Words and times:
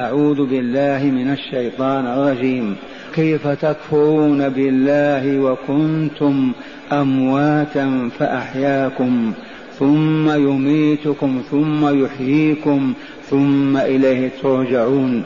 أعوذ 0.00 0.46
بالله 0.46 1.04
من 1.04 1.30
الشيطان 1.32 2.06
الرجيم. 2.06 2.76
كيف 3.14 3.46
تكفرون 3.46 4.48
بالله 4.48 5.38
وكنتم 5.38 6.52
أمواتا 6.92 8.10
فأحياكم 8.18 9.32
ثم 9.78 10.30
يميتكم 10.30 11.42
ثم 11.50 12.04
يحييكم 12.04 12.94
ثم 13.30 13.76
إليه 13.76 14.30
ترجعون. 14.42 15.22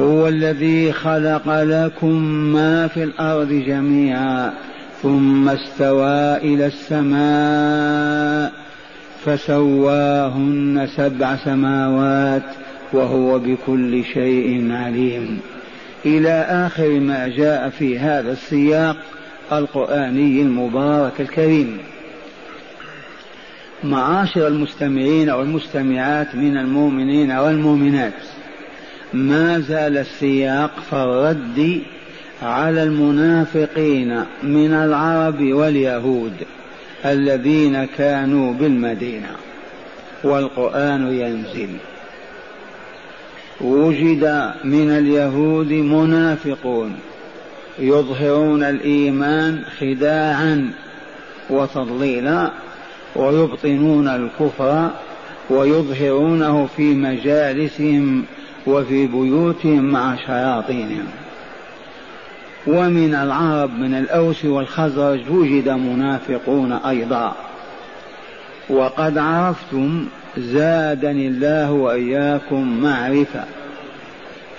هو 0.00 0.28
الذي 0.28 0.92
خلق 0.92 1.62
لكم 1.62 2.22
ما 2.52 2.86
في 2.86 3.02
الأرض 3.02 3.52
جميعا 3.52 4.52
ثم 5.02 5.48
استوى 5.48 6.36
إلى 6.36 6.66
السماء 6.66 8.52
فسواهن 9.24 10.88
سبع 10.96 11.36
سماوات 11.36 12.42
وهو 12.92 13.38
بكل 13.38 14.04
شيء 14.04 14.72
عليم. 14.72 15.40
إلى 16.06 16.46
آخر 16.48 16.88
ما 16.88 17.28
جاء 17.28 17.68
في 17.68 17.98
هذا 17.98 18.32
السياق 18.32 18.96
القرآني 19.52 20.42
المبارك 20.42 21.20
الكريم. 21.20 21.78
معاشر 23.84 24.46
المستمعين 24.46 25.30
والمستمعات 25.30 26.34
من 26.34 26.56
المؤمنين 26.56 27.32
والمؤمنات 27.32 28.12
ما 29.12 29.60
زال 29.60 29.98
السياق 29.98 30.70
في 30.90 30.96
الرد 30.96 31.82
على 32.42 32.82
المنافقين 32.82 34.24
من 34.42 34.72
العرب 34.72 35.42
واليهود 35.42 36.32
الذين 37.04 37.84
كانوا 37.84 38.54
بالمدينة. 38.54 39.30
والقرآن 40.24 41.12
ينزل. 41.12 41.68
وجد 43.60 44.52
من 44.64 44.90
اليهود 44.90 45.72
منافقون 45.72 46.96
يظهرون 47.78 48.62
الإيمان 48.62 49.62
خداعا 49.80 50.70
وتضليلا 51.50 52.50
ويبطنون 53.16 54.08
الكفر 54.08 54.90
ويظهرونه 55.50 56.68
في 56.76 56.94
مجالسهم 56.94 58.24
وفي 58.66 59.06
بيوتهم 59.06 59.84
مع 59.84 60.16
شياطينهم. 60.16 61.06
ومن 62.66 63.14
العرب 63.14 63.78
من 63.78 63.94
الأوس 63.94 64.44
والخزرج 64.44 65.30
وجد 65.30 65.68
منافقون 65.68 66.72
أيضا. 66.72 67.36
وقد 68.70 69.18
عرفتم 69.18 70.06
زادني 70.38 71.28
الله 71.28 71.72
وإياكم 71.72 72.82
معرفة. 72.82 73.44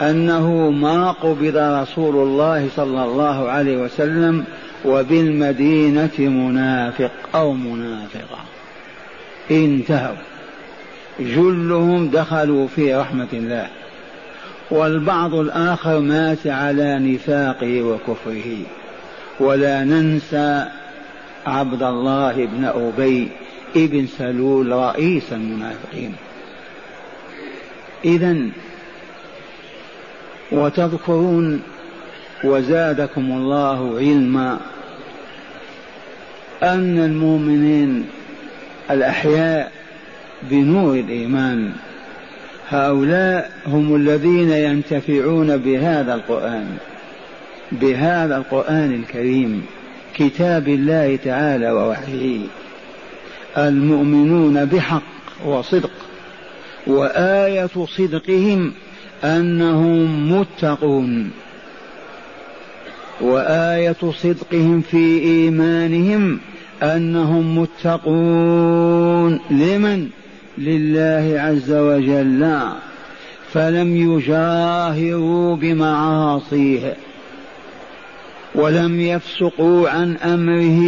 أنه 0.02 0.70
ما 0.70 1.12
قبض 1.12 1.58
رسول 1.58 2.16
الله 2.16 2.70
صلى 2.76 3.04
الله 3.06 3.50
عليه 3.50 3.78
وسلم 3.78 4.44
وبالمدينة 4.86 6.20
منافق 6.20 7.12
أو 7.36 7.54
منافقة. 7.54 8.38
انتهوا. 9.52 10.16
جلهم 11.20 12.10
دخلوا 12.10 12.68
في 12.68 12.96
رحمة 12.96 13.28
الله. 13.34 13.68
والبعض 14.72 15.36
الآخر 15.36 16.00
مات 16.00 16.48
على 16.48 17.00
نفاقه 17.00 17.82
وكفره. 17.82 18.58
ولا 19.40 19.84
ننسى 19.84 20.66
عبد 21.46 21.84
الله 21.84 22.46
بن 22.46 22.66
أبي 22.66 23.28
ابن 23.76 24.08
سلول 24.18 24.72
رئيس 24.72 25.34
المنافقين. 25.34 26.14
إذا 28.06 28.38
وتذكرون 30.52 31.62
وزادكم 32.44 33.32
الله 33.32 33.98
علما 33.98 34.60
أن 36.64 37.00
المؤمنين 37.00 38.06
الأحياء 38.92 39.72
بنور 40.44 40.96
الإيمان. 40.96 41.72
هؤلاء 42.70 43.52
هم 43.68 43.96
الذين 43.96 44.52
ينتفعون 44.52 45.58
بهذا 45.58 46.14
القرآن 46.14 46.78
بهذا 47.72 48.38
القرآن 48.38 48.94
الكريم 48.94 49.66
كتاب 50.16 50.68
الله 50.68 51.20
تعالى 51.24 51.72
ووحيه. 51.72 52.40
المؤمنون 53.58 54.66
بحق 54.66 55.02
وصدق 55.46 55.92
وآية 56.88 57.70
صدقهم 57.98 58.74
أنهم 59.24 60.32
متقون. 60.32 61.32
وآية 63.22 63.96
صدقهم 64.24 64.82
في 64.82 65.20
إيمانهم 65.20 66.40
أنهم 66.84 67.60
متقون. 67.60 69.40
لمن؟ 69.52 70.08
لله 70.58 71.40
عز 71.40 71.72
وجل. 71.72 72.60
فلم 73.54 73.96
يجاهروا 73.96 75.56
بمعاصيه 75.56 76.96
ولم 78.56 79.00
يفسقوا 79.00 79.90
عن 79.90 80.18
أمره 80.18 80.82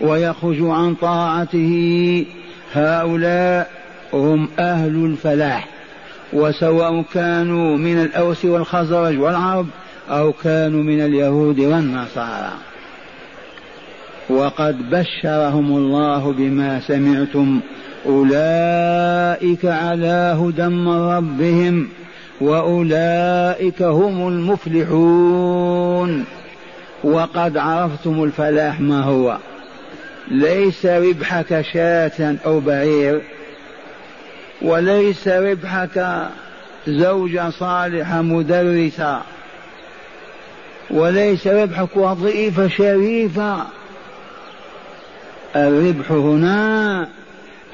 ويخرجوا 0.00 0.74
عن 0.74 0.94
طاعته. 0.94 2.24
هؤلاء 2.72 3.70
هم 4.12 4.48
أهل 4.58 5.04
الفلاح. 5.04 5.73
وسواء 6.32 7.04
كانوا 7.14 7.76
من 7.76 8.02
الأوس 8.02 8.44
والخزرج 8.44 9.18
والعرب 9.18 9.66
أو 10.10 10.32
كانوا 10.32 10.82
من 10.82 11.00
اليهود 11.00 11.60
والنصارى. 11.60 12.52
وقد 14.30 14.90
بشرهم 14.90 15.76
الله 15.76 16.32
بما 16.32 16.80
سمعتم. 16.80 17.60
أولئك 18.06 19.64
على 19.64 20.36
هدى 20.40 20.68
من 20.68 20.98
ربهم 20.98 21.88
وأولئك 22.40 23.82
هم 23.82 24.28
المفلحون. 24.28 26.24
وقد 27.04 27.56
عرفتم 27.56 28.24
الفلاح 28.24 28.80
ما 28.80 29.02
هو. 29.02 29.36
ليس 30.30 30.86
ربحك 30.86 31.60
شاة 31.72 32.36
أو 32.46 32.60
بعير. 32.60 33.20
وليس 34.64 35.28
ربحك 35.28 36.28
زوجة 36.88 37.50
صالحة 37.50 38.22
مدرسة 38.22 39.20
وليس 40.90 41.46
ربحك 41.46 41.96
وظيفة 41.96 42.68
شريفة 42.68 43.66
الربح 45.56 46.10
هنا 46.10 47.08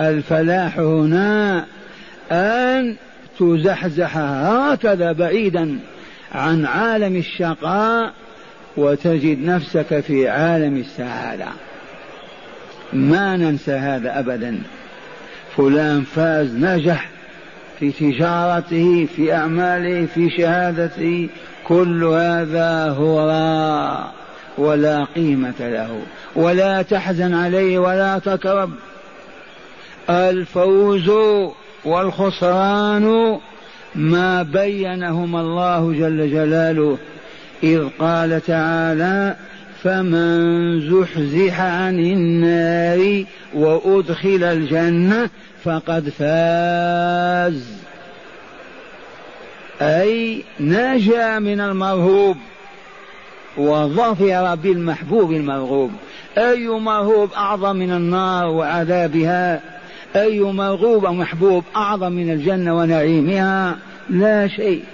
الفلاح 0.00 0.78
هنا 0.78 1.64
أن 2.32 2.96
تزحزح 3.38 4.16
هكذا 4.16 5.12
بعيدا 5.12 5.78
عن 6.32 6.66
عالم 6.66 7.16
الشقاء 7.16 8.12
وتجد 8.76 9.38
نفسك 9.44 10.00
في 10.00 10.28
عالم 10.28 10.76
السعادة. 10.76 11.46
ما 12.92 13.36
ننسى 13.36 13.72
هذا 13.72 14.18
أبدا. 14.18 14.58
فلان 15.56 16.02
فاز 16.02 16.54
نجح 16.54 17.08
في 17.78 17.90
تجارته 17.92 19.08
في 19.16 19.34
أعماله 19.34 20.06
في 20.14 20.30
شهادته 20.30 21.28
كل 21.68 22.04
هذا 22.04 22.88
هو 22.88 23.26
ولا 24.58 25.04
قيمة 25.04 25.54
له. 25.60 26.00
ولا 26.36 26.82
تحزن 26.82 27.34
عليه 27.34 27.78
ولا 27.78 28.18
تكرب. 28.18 28.70
الفوز 30.10 31.10
والخسران 31.84 33.38
ما 33.94 34.42
بينهما 34.42 35.40
الله 35.40 35.92
جل 35.92 36.30
جلاله 36.30 36.98
إذ 37.62 37.88
قال 37.98 38.40
تعالى 38.46 39.36
فمن 39.82 40.80
زحزح 40.80 41.60
عن 41.60 41.98
النار 41.98 43.24
وأدخل 43.54 44.44
الجنة 44.44 45.30
فقد 45.64 46.08
فاز. 46.08 47.80
أي 49.82 50.42
نجا 50.60 51.38
من 51.38 51.60
المرهوب 51.60 52.36
وظفر 53.56 54.54
بالمحبوب 54.54 55.32
المرغوب. 55.32 55.90
أي 56.38 56.68
مرهوب 56.68 57.32
أعظم 57.32 57.76
من 57.76 57.92
النار 57.92 58.46
وعذابها؟ 58.46 59.60
أي 60.16 60.40
مرغوب 60.40 61.04
ومحبوب 61.04 61.64
أعظم 61.76 62.12
من 62.12 62.30
الجنة 62.30 62.76
ونعيمها؟ 62.76 63.78
لا 64.10 64.48
شيء. 64.48 64.84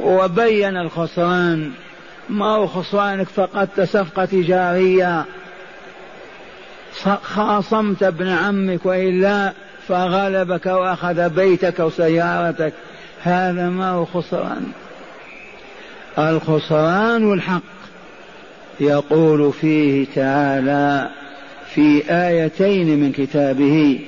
وبين 0.00 0.76
الخسران 0.76 1.70
ما 2.30 2.46
هو 2.46 2.66
خسرانك 2.66 3.28
فقدت 3.28 3.80
صفقة 3.80 4.24
تجارية 4.24 5.24
خاصمت 7.22 8.02
ابن 8.02 8.28
عمك 8.28 8.86
وإلا 8.86 9.52
فغلبك 9.88 10.66
وأخذ 10.66 11.28
بيتك 11.28 11.80
وسيارتك. 11.80 12.72
هذا 13.22 13.68
ما 13.68 13.90
هو 13.90 14.04
خسران 14.04 14.66
الخسران 16.18 17.32
الحق 17.32 17.62
يقول 18.80 19.52
فيه 19.52 20.06
تعالى 20.14 21.10
في 21.74 22.02
آيتين 22.10 23.00
من 23.00 23.12
كتابه. 23.12 24.00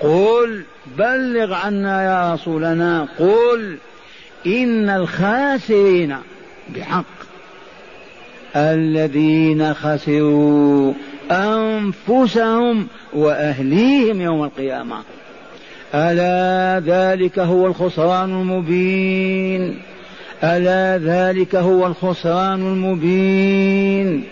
قل 0.00 0.64
بلغ 0.98 1.54
عنا 1.54 2.04
يا 2.04 2.34
رسولنا. 2.34 3.08
قل 3.18 3.76
إن 4.46 4.90
الخاسرين 4.90 6.16
بحق. 6.68 7.23
الذين 8.56 9.74
خسروا 9.74 10.92
أنفسهم 11.30 12.86
وأهليهم 13.12 14.20
يوم 14.20 14.44
القيامة. 14.44 14.96
ألا 15.94 16.82
ذلك 16.86 17.38
هو 17.38 17.66
الخسران 17.66 18.30
المبين. 18.30 19.78
ألا 20.44 20.98
ذلك 20.98 21.54
هو 21.54 21.86
الخسران 21.86 22.60
المبين. 22.60 24.24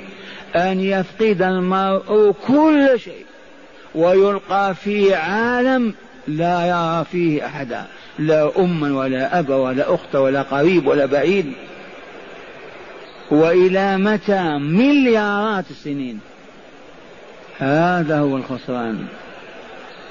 أن 0.57 0.81
يفقد 0.81 1.43
المرء 1.43 2.35
كل 2.47 2.91
شيء 2.97 3.25
ويلقى 3.95 4.75
في 4.75 5.15
عالم 5.15 5.95
لا 6.29 6.67
يرى 6.67 7.05
فيه 7.13 7.47
أحدا. 7.47 7.85
لا 8.19 8.51
أما 8.59 8.99
ولا 8.99 9.39
أبا 9.39 9.57
ولا 9.57 9.95
أخت 9.95 10.17
ولا 10.17 10.43
قريب 10.43 10.87
ولا 10.87 11.07
بعيد. 11.07 11.53
وإلى 13.32 13.99
متى 13.99 14.58
مليارات 14.58 15.64
السنين؟ 15.70 16.20
هذا 17.58 18.19
هو 18.19 18.37
الخسران. 18.37 19.06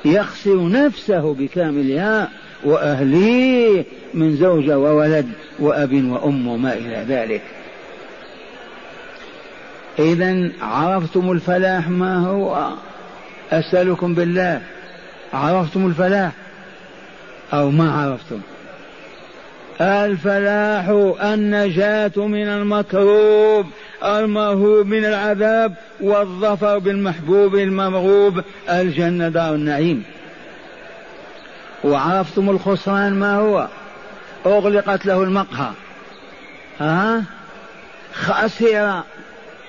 يخسر 0.06 0.69
نفسه 0.69 1.33
بكاملها 1.33 2.29
وأهليه 2.63 3.85
من 4.13 4.35
زوجة 4.38 4.79
وولد 4.79 5.29
وأب 5.59 5.94
وأم 5.94 6.47
وما 6.47 6.73
إلى 6.73 7.06
ذلك. 7.07 7.41
إذا 10.00 10.50
عرفتم 10.62 11.31
الفلاح 11.31 11.89
ما 11.89 12.18
هو؟ 12.18 12.69
أسألكم 13.51 14.13
بالله. 14.13 14.62
عرفتم 15.33 15.85
الفلاح 15.85 16.31
أو 17.53 17.71
ما 17.71 17.91
عرفتم؟ 17.91 18.41
الفلاح 19.81 20.88
النجاة 21.23 22.12
من 22.18 22.47
المكروب 22.47 23.65
المرهوب 24.03 24.88
من 24.88 25.06
العذاب 25.06 25.73
والظفر 26.01 26.79
بالمحبوب 26.79 27.56
المرغوب 27.56 28.41
الجنة 28.69 29.29
دار 29.29 29.56
النعيم. 29.56 30.03
وعرفتم 31.83 32.50
الخسران 32.50 33.13
ما 33.13 33.35
هو؟ 33.35 33.68
أغلقت 34.45 35.06
له 35.06 35.23
المقهى. 35.23 35.71
ها؟ 36.79 37.23
خسر 38.13 39.01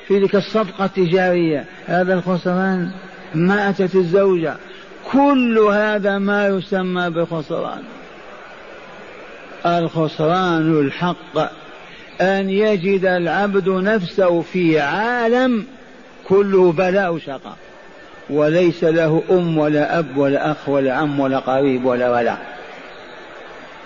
في 0.08 0.20
تلك 0.20 0.34
الصفقة 0.34 0.84
التجارية. 0.84 1.64
هذا 1.86 2.14
الخسران 2.14 2.90
ماتت 3.34 3.94
الزوجة. 3.94 4.56
كل 5.12 5.58
هذا 5.58 6.18
ما 6.18 6.46
يسمى 6.46 7.10
بخسران. 7.10 7.82
الخسران 9.66 10.80
الحق 10.80 11.38
أن 12.20 12.50
يجد 12.50 13.04
العبد 13.04 13.68
نفسه 13.68 14.40
في 14.40 14.80
عالم 14.80 15.66
كله 16.28 16.72
بلاء 16.72 17.18
شقاء 17.18 17.56
وليس 18.30 18.84
له 18.84 19.22
أم 19.30 19.58
ولا 19.58 19.98
أب 19.98 20.16
ولا 20.16 20.50
أخ 20.50 20.68
ولا 20.68 20.94
عم 20.94 21.20
ولا 21.20 21.38
قريب 21.38 21.84
ولا 21.84 22.10
ولا. 22.10 22.36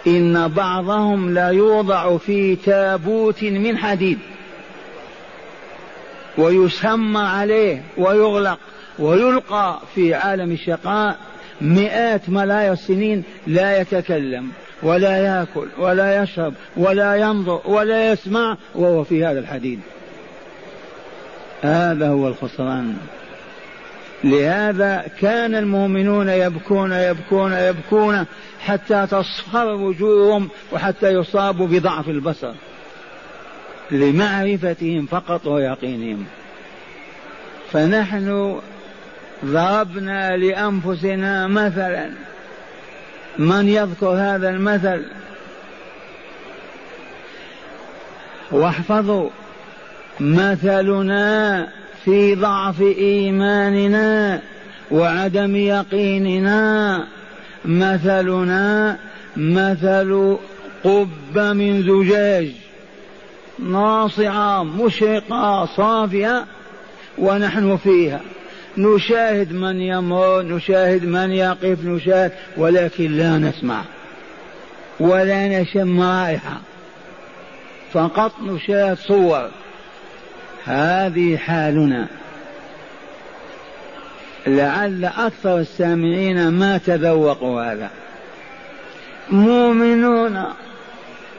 إن 0.06 0.48
بعضهم 0.48 1.34
لا 1.34 1.48
يوضع 1.48 2.16
في 2.16 2.56
تابوت 2.56 3.42
من 3.42 3.78
حديد 3.78 4.18
ويسمى 6.38 7.20
عليه 7.20 7.82
ويغلق 7.98 8.58
ويلقى 8.98 9.80
في 9.94 10.14
عالم 10.14 10.52
الشقاء 10.52 11.16
مئات 11.60 12.30
ملايا 12.30 12.72
السنين 12.72 13.24
لا 13.46 13.80
يتكلم. 13.80 14.50
ولا 14.82 15.16
ياكل 15.16 15.68
ولا 15.78 16.22
يشرب 16.22 16.54
ولا 16.76 17.14
ينظر 17.14 17.60
ولا 17.64 18.12
يسمع 18.12 18.56
وهو 18.74 19.04
في 19.04 19.24
هذا 19.24 19.38
الحديد 19.38 19.80
هذا 21.62 22.08
هو 22.08 22.28
الخسران. 22.28 22.96
لهذا 24.24 25.04
كان 25.20 25.54
المؤمنون 25.54 26.28
يبكون 26.28 26.92
يبكون 26.92 27.52
يبكون 27.52 28.26
حتى 28.60 29.06
تصفر 29.06 29.66
وجوههم 29.66 30.48
وحتى 30.72 31.12
يصابوا 31.12 31.66
بضعف 31.66 32.08
البصر. 32.08 32.52
لمعرفتهم 33.90 35.06
فقط 35.06 35.46
ويقينهم. 35.46 36.24
فنحن 37.72 38.58
ضربنا 39.44 40.36
لأنفسنا 40.36 41.46
مثلا. 41.46 42.10
من 43.38 43.68
يذكر 43.68 44.06
هذا 44.06 44.50
المثل؟ 44.50 45.02
واحفظوا 48.50 49.30
مثلنا 50.20 51.68
في 52.04 52.34
ضعف 52.34 52.80
إيماننا 52.80 54.40
وعدم 54.90 55.56
يقيننا. 55.56 57.06
مثلنا 57.64 58.96
مثل 59.36 60.36
قبة 60.84 61.52
من 61.52 61.82
زجاج. 61.82 62.50
ناصعة 63.58 64.62
مشرقة 64.62 65.66
صافية 65.76 66.44
ونحن 67.18 67.76
فيها. 67.76 68.20
نشاهد 68.78 69.52
من 69.52 69.80
يمر 69.80 70.42
نشاهد 70.42 71.04
من 71.04 71.32
يقف 71.32 71.84
نشاهد 71.84 72.32
ولكن 72.56 73.16
لا 73.16 73.38
نسمع 73.38 73.82
ولا 75.00 75.60
نشم 75.60 76.00
رائحة. 76.00 76.60
فقط 77.92 78.32
نشاهد 78.42 78.98
صور. 78.98 79.50
هذه 80.64 81.36
حالنا. 81.36 82.06
لعل 84.46 85.04
أكثر 85.04 85.58
السامعين 85.58 86.48
ما 86.48 86.78
تذوقوا 86.78 87.72
هذا. 87.72 87.90
مؤمنون. 89.30 90.44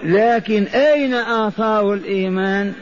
لكن 0.04 0.64
أين 0.64 1.14
آثار 1.14 1.94
الإيمان؟ 1.94 2.74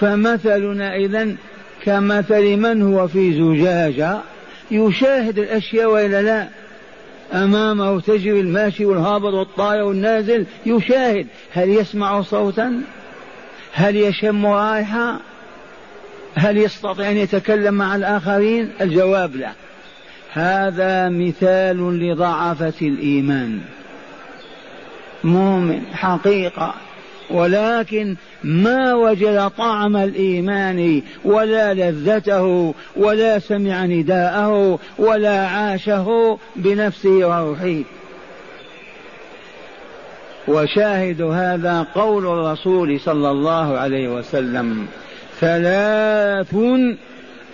فمثلنا 0.00 0.96
إذن 0.96 1.36
كمثل 1.84 2.56
من 2.56 2.82
هو 2.82 3.08
في 3.08 3.32
زجاجة 3.32 4.18
يشاهد 4.70 5.38
الأشياء 5.38 5.90
وإلا 5.90 6.22
لا. 6.22 6.48
أمامه 7.32 8.00
تجري 8.00 8.40
الماشي 8.40 8.84
والهابط 8.84 9.34
والطائر 9.34 9.82
والنازل 9.82 10.46
يشاهد. 10.66 11.26
هل 11.52 11.68
يسمع 11.68 12.22
صوتا؟ 12.22 12.82
هل 13.72 13.96
يشم 13.96 14.46
رائحة؟ 14.46 15.20
هل 16.34 16.58
يستطيع 16.58 17.10
أن 17.10 17.16
يتكلم 17.16 17.74
مع 17.74 17.96
الآخرين؟ 17.96 18.70
الجواب 18.80 19.36
لا. 19.36 19.52
هذا 20.32 21.08
مثال 21.08 21.98
لضعفة 22.00 22.74
الإيمان. 22.82 23.60
مؤمن 25.24 25.82
حقيقة 25.92 26.74
ولكن 27.30 28.16
ما 28.44 28.94
وجد 28.94 29.50
طعم 29.58 29.96
الإيمان 29.96 31.02
ولا 31.24 31.74
لذته 31.74 32.74
ولا 32.96 33.38
سمع 33.38 33.84
نداءه 33.84 34.78
ولا 34.98 35.46
عاشه 35.46 36.38
بنفسه 36.56 37.10
وروحه. 37.10 37.82
وشاهد 40.48 41.22
هذا 41.22 41.86
قول 41.94 42.26
الرسول 42.26 43.00
صلى 43.00 43.30
الله 43.30 43.78
عليه 43.78 44.08
وسلم 44.08 44.86
ثلاث 45.40 46.54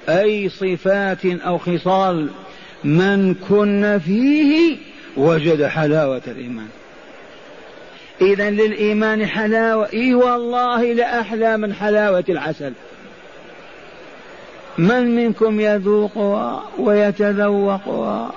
أي 0.09 0.49
صفات 0.49 1.27
أو 1.27 1.59
خصال 1.59 2.29
من 2.85 3.35
كن 3.35 4.01
فيه 4.05 4.77
وجد 5.17 5.65
حلاوة 5.65 6.23
الإيمان. 6.29 6.69
إذا 8.21 8.51
للإيمان 8.51 9.27
حلاوة. 9.27 9.89
إي 9.93 10.15
والله 10.15 10.93
لأحلى 10.93 11.57
من 11.57 11.75
حلاوة 11.75 12.25
العسل. 12.29 12.73
من 14.79 15.17
منكم 15.17 15.61
يذوقها 15.61 16.63
ويتذوقها 16.79 18.33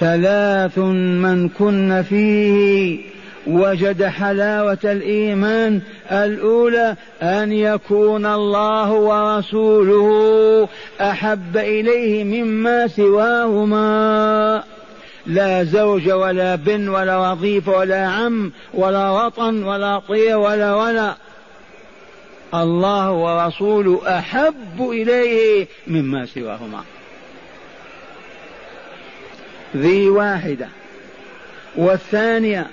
ثلاث 0.00 0.78
من 0.78 1.48
كن 1.48 2.04
فيه. 2.08 3.12
وجد 3.46 4.04
حلاوة 4.04 4.78
الإيمان 4.84 5.80
الأولى 6.12 6.96
أن 7.22 7.52
يكون 7.52 8.26
الله 8.26 8.92
ورسوله 8.92 10.68
أحب 11.00 11.56
إليه 11.56 12.24
مما 12.24 12.86
سواهما. 12.86 14.71
لا 15.26 15.64
زوج 15.64 16.10
ولا 16.10 16.54
بن 16.54 16.88
ولا 16.88 17.18
وظيفة 17.18 17.72
ولا 17.72 18.06
عم 18.06 18.52
ولا 18.74 19.10
وطن 19.10 19.64
ولا 19.64 19.98
طير 19.98 20.38
ولا 20.38 20.74
ولا. 20.74 21.14
الله 22.54 23.12
ورسوله 23.12 24.18
أحب 24.18 24.90
إليه 24.90 25.66
مما 25.86 26.26
سواهما. 26.26 26.84
ذي 29.76 30.08
واحدة. 30.08 30.68
والثانية 31.76 32.66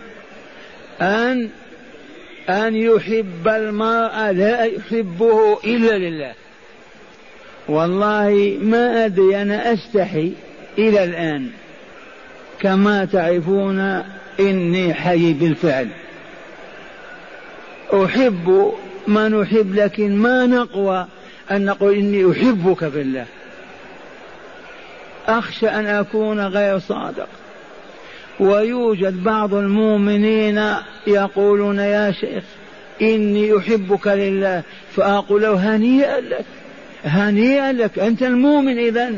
أن 1.02 1.50
أن 2.50 2.76
يحب 2.76 3.48
المرء 3.48 4.32
لا 4.32 4.64
يحبه 4.64 5.60
إلا 5.64 5.98
لله. 5.98 6.34
والله 7.68 8.58
ما 8.62 9.06
أدري 9.06 9.42
أنا 9.42 9.74
أستحي 9.74 10.32
إلى 10.78 11.04
الآن. 11.04 11.50
كما 12.60 13.06
تعرفون 13.06 14.04
إني 14.40 14.94
حي 14.94 15.34
بالفعل. 15.34 15.88
أحب 17.94 18.74
ما 19.08 19.30
نحب 19.30 19.76
لكن 19.76 20.16
ما 20.16 20.46
نقوى 20.46 21.08
أن 21.52 21.66
نقول 21.66 21.94
إني 21.94 22.32
أحبك 22.32 22.90
في 22.90 23.02
الله. 23.02 23.26
أخشى 25.28 25.68
أن 25.68 25.86
أكون 25.86 26.40
غير 26.48 26.80
صادق. 26.80 27.28
ويوجد 28.40 29.24
بعض 29.24 29.54
المؤمنين 29.54 30.74
يقولون 31.08 31.80
يا 31.80 32.12
شيخ 32.12 32.44
إني 33.02 33.58
أحبك 33.58 34.08
لله 34.08 34.64
فأقول 34.96 35.42
له 35.42 35.76
هنيئا 35.76 36.22
لك 36.22 36.46
هنيئا 37.06 37.72
لك 37.72 38.00
أنت 38.00 38.24
المؤمن 38.24 38.78
إذا 38.78 39.14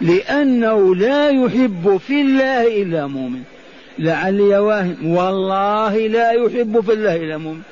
لأنه 0.00 0.94
لا 0.94 1.28
يحب 1.30 2.00
في 2.06 2.20
الله 2.20 2.82
إلا 2.82 3.06
مؤمن. 3.06 3.42
لعلي 3.98 4.58
واهم 4.58 5.06
والله 5.06 6.06
لا 6.06 6.32
يحب 6.32 6.80
في 6.80 6.92
الله 6.92 7.16
إلا 7.16 7.36
مؤمن. 7.36 7.62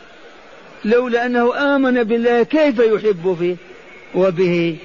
لولا 0.85 1.27
أنه 1.27 1.75
آمن 1.77 2.03
بالله 2.03 2.43
كيف 2.43 2.79
يحب 2.79 3.37
فيه؟ 3.39 3.57
وبه. 4.15 4.77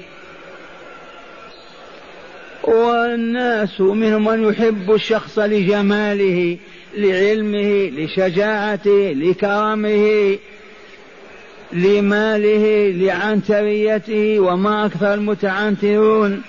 والناس 2.63 3.81
منهم 3.81 4.25
من 4.25 4.49
يحب 4.49 4.93
الشخص 4.93 5.39
لجماله 5.39 6.57
لعلمه 6.97 7.89
لشجاعته 7.89 9.13
لكرمه 9.17 10.37
لماله 11.73 12.91
لعنتريته 12.91 14.39
وما 14.39 14.85
أكثر 14.85 15.13
المتعنترون. 15.13 16.41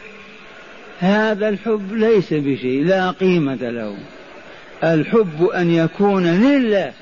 هذا 1.00 1.48
الحب 1.48 1.92
ليس 1.92 2.32
بشيء 2.32 2.84
لا 2.84 3.10
قيمة 3.10 3.54
له. 3.54 3.96
الحب 4.84 5.44
أن 5.44 5.70
يكون 5.70 6.26
لله. 6.26 6.92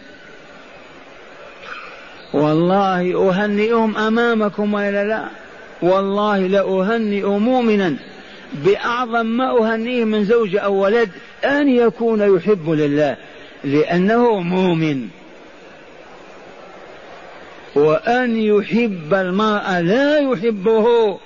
والله 2.32 3.30
أهنئهم 3.30 3.96
أمامكم 3.96 4.74
وإلا 4.74 5.04
لا. 5.04 5.24
والله 5.82 6.38
لأهنئ 6.38 7.26
مؤمنا. 7.26 7.96
بأعظم 8.64 9.26
ما 9.26 9.58
أهنيه 9.58 10.04
من 10.04 10.24
زوجة 10.24 10.58
أو 10.58 10.74
ولد 10.74 11.10
أن 11.44 11.68
يكون 11.68 12.36
يحب 12.36 12.70
لله 12.70 13.16
لأنه 13.64 14.40
مؤمن. 14.40 15.08
وأن 17.74 18.36
يحب 18.36 19.14
المرء 19.14 19.80
لا 19.80 20.18
يحبه 20.18 21.18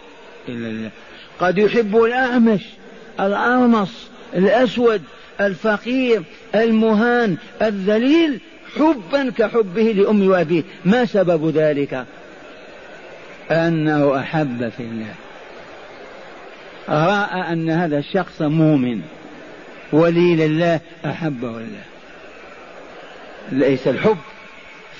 إلا 0.48 0.68
الله 0.68 0.90
قد 1.42 1.58
يحب 1.58 1.96
الأعمش 1.96 2.60
الأرمص 3.20 3.90
الأسود 4.34 5.02
الفقير 5.40 6.22
المهان 6.54 7.36
الذليل 7.62 8.40
حبا 8.76 9.30
كحبه 9.30 9.82
لأم 9.82 10.28
وأبيه. 10.28 10.62
ما 10.84 11.04
سبب 11.04 11.48
ذلك؟ 11.56 12.04
أنه 13.50 14.18
أحب 14.18 14.68
في 14.76 14.82
الله. 14.82 15.14
رأى 16.88 17.52
أن 17.52 17.70
هذا 17.70 17.98
الشخص 17.98 18.42
مؤمن. 18.42 19.00
ولي 19.92 20.36
لله 20.36 20.80
أحبه 21.06 21.48
الله 21.48 21.82
ليس 23.52 23.88
الحب 23.88 24.18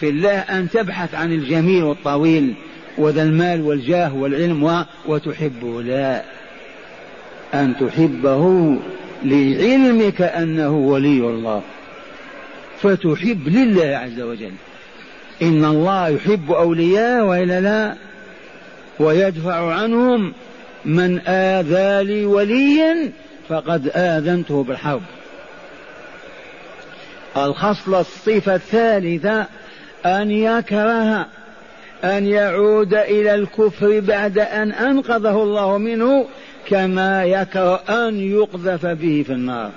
في 0.01 0.09
الله 0.09 0.39
أن 0.39 0.71
تبحث 0.71 1.15
عن 1.15 1.33
الجميل 1.33 1.83
والطويل 1.83 2.55
وذا 2.99 3.23
المال 3.23 3.63
والجاه 3.63 4.15
والعلم 4.15 4.85
وتحبه. 5.07 5.83
لا. 5.83 6.23
أن 7.55 7.75
تحبه 7.81 8.77
لعلمك 9.25 10.23
أنه 10.23 10.77
ولي 10.77 11.19
الله. 11.21 11.63
فتحب 12.81 13.49
لله 13.49 13.97
عز 13.97 14.21
وجل. 14.21 14.53
إن 15.43 15.65
الله 15.65 16.09
يحب 16.09 16.53
أولياء 16.53 17.25
وإلا 17.25 17.61
لا 17.61 17.95
ويدفع 18.99 19.75
عنهم 19.75 20.33
من 20.85 21.21
آذى 21.27 22.05
لي 22.05 22.25
وليا 22.25 23.13
فقد 23.49 23.91
آذنته 23.95 24.63
بالحرب. 24.65 25.03
الخصلة 27.37 28.01
الصفة 28.01 28.55
الثالثة 28.55 29.47
أن 30.07 30.31
يكره 30.31 31.27
أن 32.05 32.27
يعود 32.27 32.95
إلى 32.95 33.35
الكفر 33.35 34.01
بعد 34.01 34.39
أن 34.39 34.73
أنقذه 34.73 35.43
الله 35.43 35.79
منه 35.79 36.27
كما 36.69 37.25
يكره 37.25 37.75
أن 37.89 38.21
يقذف 38.21 38.87
به 38.87 39.25
في 39.27 39.33
النار. 39.33 39.71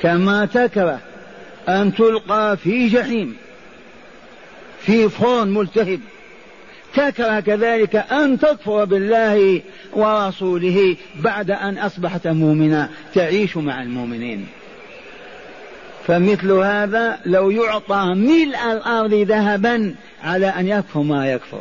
كما 0.00 0.46
تكره 0.46 1.00
أن 1.68 1.94
تلقى 1.94 2.56
في 2.56 2.88
جحيم 2.88 3.36
في 4.80 5.08
فرن 5.08 5.48
ملتهب. 5.48 6.00
تكره 6.94 7.40
كذلك 7.40 7.96
أن 7.96 8.38
تكفر 8.38 8.84
بالله 8.84 9.62
ورسوله 9.92 10.96
بعد 11.14 11.50
أن 11.50 11.78
أصبحت 11.78 12.26
مؤمنا 12.26 12.88
تعيش 13.14 13.56
مع 13.56 13.82
المؤمنين. 13.82 14.46
فمثل 16.06 16.52
هذا 16.52 17.18
لو 17.26 17.50
يعطى 17.50 18.14
ملء 18.16 18.72
الأرض 18.72 19.14
ذهبا 19.14 19.94
على 20.22 20.46
أن 20.46 20.68
يكفر 20.68 21.00
ما 21.00 21.32
يكفر. 21.32 21.60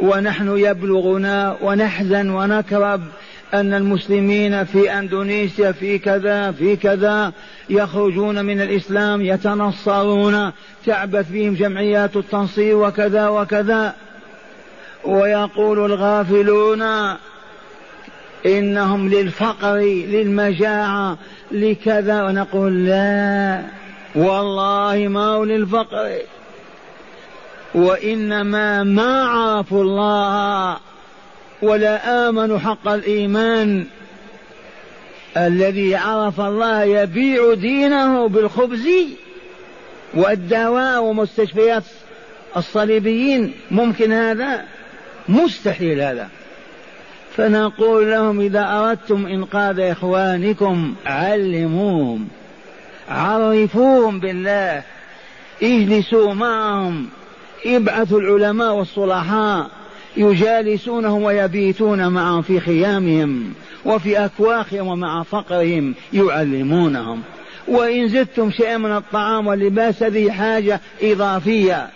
ونحن 0.00 0.58
يبلغنا 0.58 1.56
ونحزن 1.62 2.30
ونكرب 2.30 3.02
أن 3.54 3.74
المسلمين 3.74 4.64
في 4.64 4.92
أندونيسيا 4.92 5.72
في 5.72 5.98
كذا 5.98 6.50
في 6.50 6.76
كذا 6.76 7.32
يخرجون 7.70 8.44
من 8.44 8.60
الإسلام 8.60 9.22
يتنصرون 9.22 10.50
تعبث 10.86 11.30
بهم 11.30 11.54
جمعيات 11.54 12.16
التنصير 12.16 12.76
وكذا 12.76 13.28
وكذا. 13.28 13.94
ويقول 15.04 15.92
الغافلون 15.92 16.82
إنهم 18.46 19.08
للفقر 19.08 19.76
للمجاعة 20.08 21.18
لكذا. 21.50 22.22
ونقول 22.22 22.86
لا 22.86 23.62
والله 24.14 25.08
ما 25.08 25.26
هو 25.26 25.44
للفقر. 25.44 26.18
وإنما 27.74 28.82
ما 28.82 29.22
عرفوا 29.22 29.82
الله 29.82 30.78
ولا 31.62 32.28
آمنوا 32.28 32.58
حق 32.58 32.88
الإيمان. 32.88 33.86
الذي 35.36 35.96
عرف 35.96 36.40
الله 36.40 36.82
يبيع 36.82 37.54
دينه 37.54 38.28
بالخبز 38.28 38.88
والدواء 40.14 41.02
ومستشفيات 41.02 41.84
الصليبيين. 42.56 43.54
ممكن 43.70 44.12
هذا؟ 44.12 44.64
مستحيل 45.28 46.00
هذا. 46.00 46.28
فنقول 47.36 48.10
لهم 48.10 48.40
إذا 48.40 48.68
أردتم 48.68 49.26
إنقاذ 49.26 49.80
إخوانكم 49.80 50.94
علموهم 51.06 52.28
عرفوهم 53.08 54.20
بالله 54.20 54.82
اجلسوا 55.62 56.34
معهم. 56.34 57.08
ابعثوا 57.66 58.20
العلماء 58.20 58.74
والصلحاء 58.74 59.70
يجالسونهم 60.16 61.22
ويبيتون 61.22 62.08
معهم 62.08 62.42
في 62.42 62.60
خيامهم 62.60 63.52
وفي 63.84 64.24
أكواخهم 64.24 64.86
ومع 64.86 65.22
فقرهم 65.22 65.94
يعلمونهم. 66.12 67.22
وإن 67.68 68.08
زدتم 68.08 68.50
شيئا 68.50 68.76
من 68.76 68.96
الطعام 68.96 69.46
واللباس 69.46 70.02
هذه 70.02 70.30
حاجة 70.30 70.80
إضافية. 71.02 71.88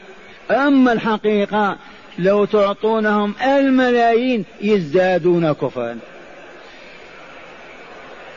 أما 0.51 0.93
الحقيقة 0.93 1.77
لو 2.19 2.45
تعطونهم 2.45 3.35
الملايين 3.43 4.45
يزدادون 4.61 5.53
كفرا. 5.53 5.99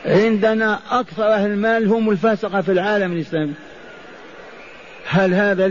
عندنا 0.06 0.78
أكثر 0.90 1.32
أهل 1.32 1.50
المال 1.50 1.88
هم 1.88 2.10
الفاسقة 2.10 2.60
في 2.60 2.72
العالم 2.72 3.12
الإسلامي. 3.12 3.52
هل 5.06 5.34
هذا 5.34 5.66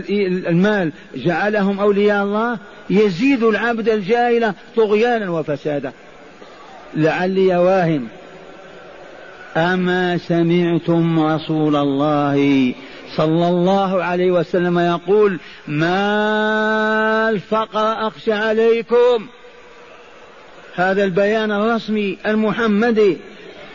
المال 0.48 0.92
جعلهم 1.14 1.80
أولياء 1.80 2.24
الله؟ 2.24 2.58
يزيد 2.90 3.42
العبد 3.42 3.88
الجاهل 3.88 4.54
طغيانا 4.76 5.30
وفسادا. 5.30 5.92
لعلي 6.94 7.56
واهم 7.56 8.08
أما 9.56 10.18
سمعتم 10.18 11.20
رسول 11.20 11.76
الله 11.76 12.74
صلى 13.16 13.48
الله 13.48 14.04
عليه 14.04 14.30
وسلم 14.30 14.78
يقول 14.78 15.38
ما 15.68 17.30
الفقر 17.30 18.06
أخشى 18.06 18.32
عليكم؟ 18.32 19.26
هذا 20.74 21.04
البيان 21.04 21.52
الرسمي 21.52 22.18
المحمدي 22.26 23.16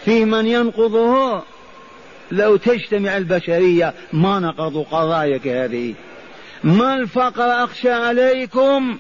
في 0.06 0.26
من 0.26 0.48
ينقضه. 0.48 1.44
لو 2.32 2.56
تجتمع 2.56 3.18
البشرية 3.18 3.94
ما 4.14 4.40
نقضوا 4.40 4.84
قضاياك 4.84 5.48
هذه. 5.48 5.94
ما 6.64 6.96
الفقر 6.96 7.64
أخشى 7.64 7.92
عليكم؟ 7.92 8.98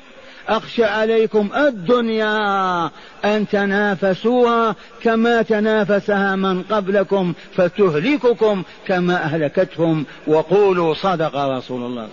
أخشى 0.48 0.84
عليكم 0.84 1.50
الدنيا 1.55 2.86
أن 3.25 3.48
تنافسوها 3.48 4.75
كما 5.03 5.41
تنافسها 5.41 6.36
من 6.36 6.63
قبلكم 6.63 7.34
فتهلككم 7.55 8.63
كما 8.88 9.24
أهلكتهم 9.24 10.05
وقولوا 10.27 10.94
صدق 10.94 11.36
رسول 11.36 11.84
الله. 11.84 12.08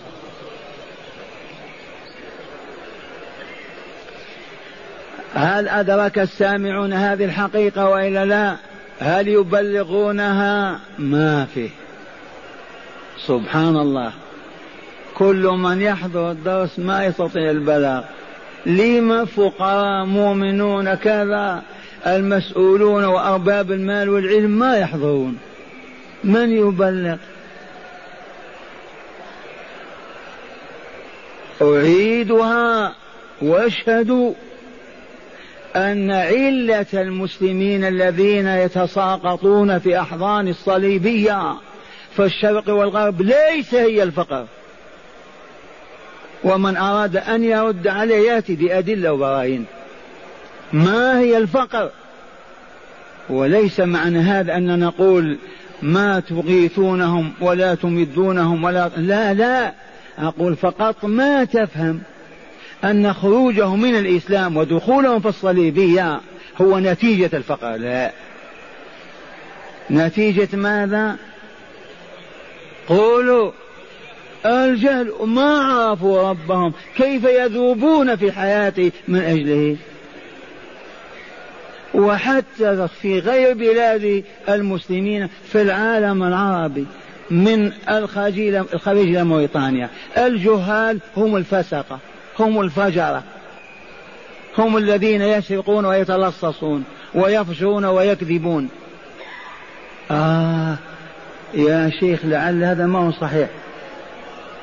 هل 5.35 5.67
أدرك 5.67 6.19
السامعون 6.19 6.93
هذه 6.93 7.25
الحقيقة 7.25 7.89
وإلا 7.89 8.25
لا؟ 8.25 8.72
هل 8.99 9.27
يبلغونها؟ 9.27 10.79
ما 10.99 11.45
فيه 11.45 11.69
سبحان 13.27 13.77
الله. 13.77 14.11
كل 15.15 15.47
من 15.47 15.81
يحضر 15.81 16.31
الدرس 16.31 16.79
ما 16.79 17.05
يستطيع 17.05 17.51
البلاغ. 17.51 18.03
لما 18.65 19.25
فقراء 19.25 20.05
مؤمنون 20.05 20.93
كذا 20.93 21.61
المسؤولون 22.07 23.03
وأرباب 23.03 23.71
المال 23.71 24.09
والعلم 24.09 24.51
ما 24.51 24.77
يحضرون؟ 24.77 25.37
من 26.23 26.51
يبلغ؟ 26.51 27.17
أعيدها 31.61 32.93
واشهدوا 33.41 34.33
أن 35.75 36.11
علة 36.11 36.85
المسلمين 36.93 37.83
الذين 37.83 38.47
يتساقطون 38.47 39.79
في 39.79 39.99
أحضان 39.99 40.47
الصليبية 40.47 41.53
في 42.15 42.25
الشرق 42.25 42.69
والغرب 42.69 43.21
ليس 43.21 43.75
هي 43.75 44.03
الفقر. 44.03 44.45
ومن 46.43 46.77
أراد 46.77 47.17
أن 47.17 47.43
يرد 47.43 47.87
عليه 47.87 48.31
يأتي 48.31 48.55
بأدلة 48.55 49.13
وبراهين. 49.13 49.65
ما 50.73 51.19
هي 51.19 51.37
الفقر؟ 51.37 51.89
وليس 53.29 53.79
معنى 53.79 54.19
هذا 54.19 54.57
أن 54.57 54.79
نقول 54.79 55.37
ما 55.81 56.19
تغيثونهم 56.19 57.33
ولا 57.41 57.75
تمدونهم 57.75 58.63
ولا 58.63 58.89
لا 58.97 59.33
لا. 59.33 59.73
أقول 60.17 60.55
فقط 60.55 61.05
ما 61.05 61.43
تفهم. 61.43 62.01
أن 62.83 63.13
خروجهم 63.13 63.81
من 63.81 63.95
الإسلام 63.95 64.57
ودخولهم 64.57 65.19
في 65.19 65.27
الصليبية 65.27 66.21
هو 66.61 66.79
نتيجة 66.79 67.29
الفقر. 67.33 67.75
لا. 67.75 68.11
نتيجة 69.91 70.47
ماذا؟ 70.53 71.15
قولوا 72.87 73.51
الجهل 74.45 75.13
ما 75.25 75.59
عرفوا 75.59 76.29
ربهم 76.29 76.73
كيف 76.97 77.23
يذوبون 77.23 78.15
في 78.15 78.25
الحياة 78.25 78.91
من 79.07 79.19
أجله. 79.21 79.77
وحتى 81.93 82.87
في 83.01 83.19
غير 83.19 83.53
بلاد 83.53 84.23
المسلمين 84.49 85.27
في 85.51 85.61
العالم 85.61 86.23
العربي 86.23 86.85
من 87.31 87.71
الخليج 87.89 89.07
إلى 89.07 89.23
موريتانيا. 89.23 89.89
الجهال 90.17 90.99
هم 91.17 91.35
الفسقة. 91.35 91.99
هم 92.39 92.61
الفجرة 92.61 93.23
هم 94.57 94.77
الذين 94.77 95.21
يسرقون 95.21 95.85
ويتلصصون 95.85 96.83
ويفجرون 97.15 97.85
ويكذبون. 97.85 98.69
آه 100.11 100.75
يا 101.53 101.91
شيخ 101.99 102.19
لعل 102.23 102.63
هذا 102.63 102.85
ما 102.85 102.99
هو 102.99 103.11
صحيح. 103.11 103.49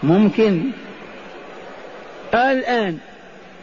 ممكن 0.03 0.71
الآن 2.35 2.99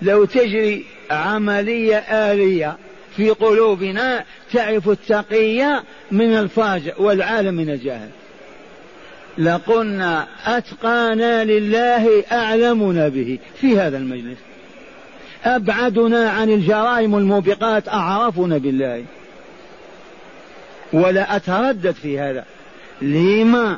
لو 0.02 0.26
تجري 0.26 0.86
عملية 1.12 1.98
آلية 1.98 2.78
في 3.15 3.30
قلوبنا 3.30 4.24
تعرف 4.54 4.89
التقية 4.89 5.84
من 6.12 6.38
الفاجر 6.38 6.93
والعالم 6.98 7.54
من 7.54 7.70
الجاهل. 7.70 8.10
لقلنا 9.38 10.28
أتقانا 10.45 11.43
لله 11.43 12.23
أعلمنا 12.32 13.08
به. 13.08 13.39
في 13.62 13.80
هذا 13.80 13.97
المجلس. 13.97 14.38
أبعدنا 15.45 16.30
عن 16.30 16.50
الجرائم 16.50 17.15
الموبقات 17.15 17.89
أعرفنا 17.89 18.58
بالله. 18.58 19.04
ولا 20.93 21.36
أتردد 21.36 21.91
في 21.91 22.19
هذا. 22.19 22.45
لما؟ 23.02 23.78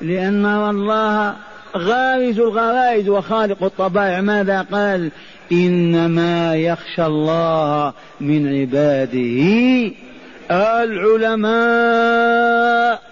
لأن 0.00 0.46
الله 0.46 1.34
غارز 1.76 2.40
الغرائز 2.40 3.08
وخالق 3.08 3.64
الطبائع. 3.64 4.20
ماذا 4.20 4.66
قال؟ 4.72 5.10
إنما 5.52 6.56
يخشى 6.56 7.06
الله 7.06 7.92
من 8.20 8.60
عباده 8.60 9.90
العلماء. 10.84 13.09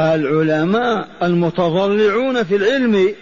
العلماء 0.00 1.08
المتضلعون 1.22 2.44
في 2.44 2.56
العلم 2.56 3.14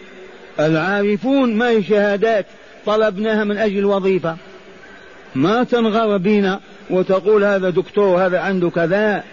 العارفون 0.61 1.55
ما 1.55 1.69
هي 1.69 1.83
شهادات 1.83 2.47
طلبناها 2.87 3.45
من 3.45 3.59
أجل 3.59 3.79
الوظيفة. 3.79 4.37
ما 5.35 5.65
تنغر 5.65 6.17
بنا 6.17 6.61
وتقول 6.91 7.45
هذا 7.45 7.71
دكتور 7.71 8.27
هذا 8.27 8.41
عنده 8.41 8.71
كذا. 8.71 9.25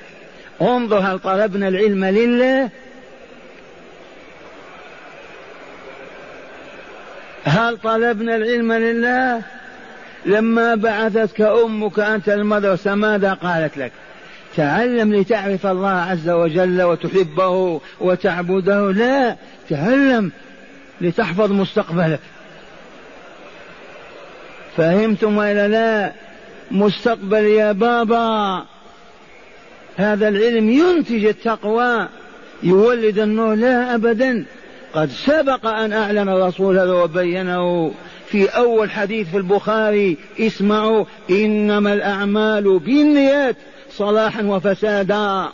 انظر 0.62 1.00
هل 1.00 1.20
طلبنا 1.20 1.68
العلم 1.68 2.06
لله؟ 2.06 2.70
هل 7.44 7.78
طلبنا 7.78 8.36
العلم 8.36 8.74
لله؟ 8.74 9.42
لما 10.26 10.76
بعثتك 10.76 11.42
أمك 11.42 12.00
أنت 12.00 12.30
المدرسة 12.30 12.96
ماذا 12.96 13.34
قالت 13.34 13.78
لك؟ 13.78 13.92
تعلم 14.56 15.16
لتعرف 15.16 15.66
الله 15.66 15.90
عز 15.90 16.30
وجل 16.30 16.82
وتحبه 16.82 17.82
وتعبده؟ 18.02 18.92
لا 18.92 19.36
تعلم 19.70 20.32
لتحفظ 21.02 21.52
مستقبلك. 21.52 22.20
فهمتم 24.78 25.38
وإلا 25.38 25.68
لا؟ 25.68 26.14
مستقبل 26.72 27.44
يا 27.44 27.72
بابا. 27.72 28.64
هذا 29.98 30.28
العلم 30.28 30.70
ينتج 30.70 31.26
التقوى 31.26 32.08
يولد 32.64 33.20
النور. 33.20 33.56
لا 33.56 33.96
ابدا. 33.96 34.46
قد 34.94 35.10
سبق 35.10 35.66
أن 35.66 35.94
أعلن 35.94 36.30
الرسول 36.30 36.80
هذا 36.80 36.94
وبينه 36.94 37.92
في 38.28 38.48
أول 38.48 38.92
حديث 38.92 39.30
في 39.30 39.38
البخاري 39.38 40.18
اسمعوا 40.40 41.06
إنما 41.30 41.94
الأعمال 41.94 42.80
بالنيات. 42.80 43.56
صلاحا 43.98 44.44
وفسادا. 44.44 45.50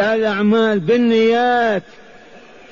الأعمال 0.00 0.80
بالنيات. 0.80 1.82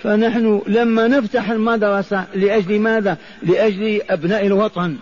فنحن 0.03 0.63
لما 0.67 1.09
نفتح 1.09 1.51
المدرسة 1.51 2.25
لأجل 2.35 2.79
ماذا؟ 2.81 3.17
لأجل 3.43 4.01
أبناء 4.11 4.47
الوطن. 4.47 4.97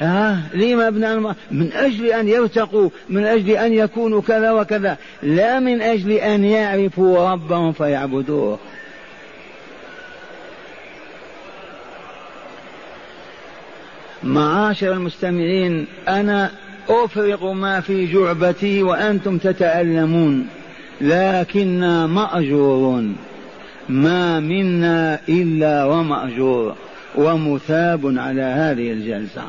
ها؟ 0.00 0.38
لما 0.54 0.88
أبناء 0.88 1.14
الم... 1.14 1.34
من 1.50 1.72
أجل 1.72 2.06
أن 2.06 2.28
يرتقوا 2.28 2.90
من 3.08 3.24
أجل 3.24 3.50
أن 3.50 3.72
يكونوا 3.72 4.20
كذا 4.20 4.50
وكذا. 4.50 4.96
لا 5.22 5.60
من 5.60 5.82
أجل 5.82 6.12
أن 6.12 6.44
يعرفوا 6.44 7.30
ربهم 7.32 7.72
فيعبدوه. 7.72 8.58
معاشر 14.22 14.92
المستمعين 14.92 15.86
أنا 16.08 16.50
أفرغ 16.88 17.52
ما 17.52 17.80
في 17.80 18.12
جعبتي 18.12 18.82
وأنتم 18.82 19.38
تتألمون 19.38 20.48
لكنا 21.00 22.06
مأجورون 22.06 23.16
ما 23.88 24.40
منا 24.40 25.20
إلا 25.28 25.84
ومأجور 25.84 26.74
ومثاب 27.14 28.18
على 28.18 28.42
هذه 28.42 28.92
الجلسة. 28.92 29.42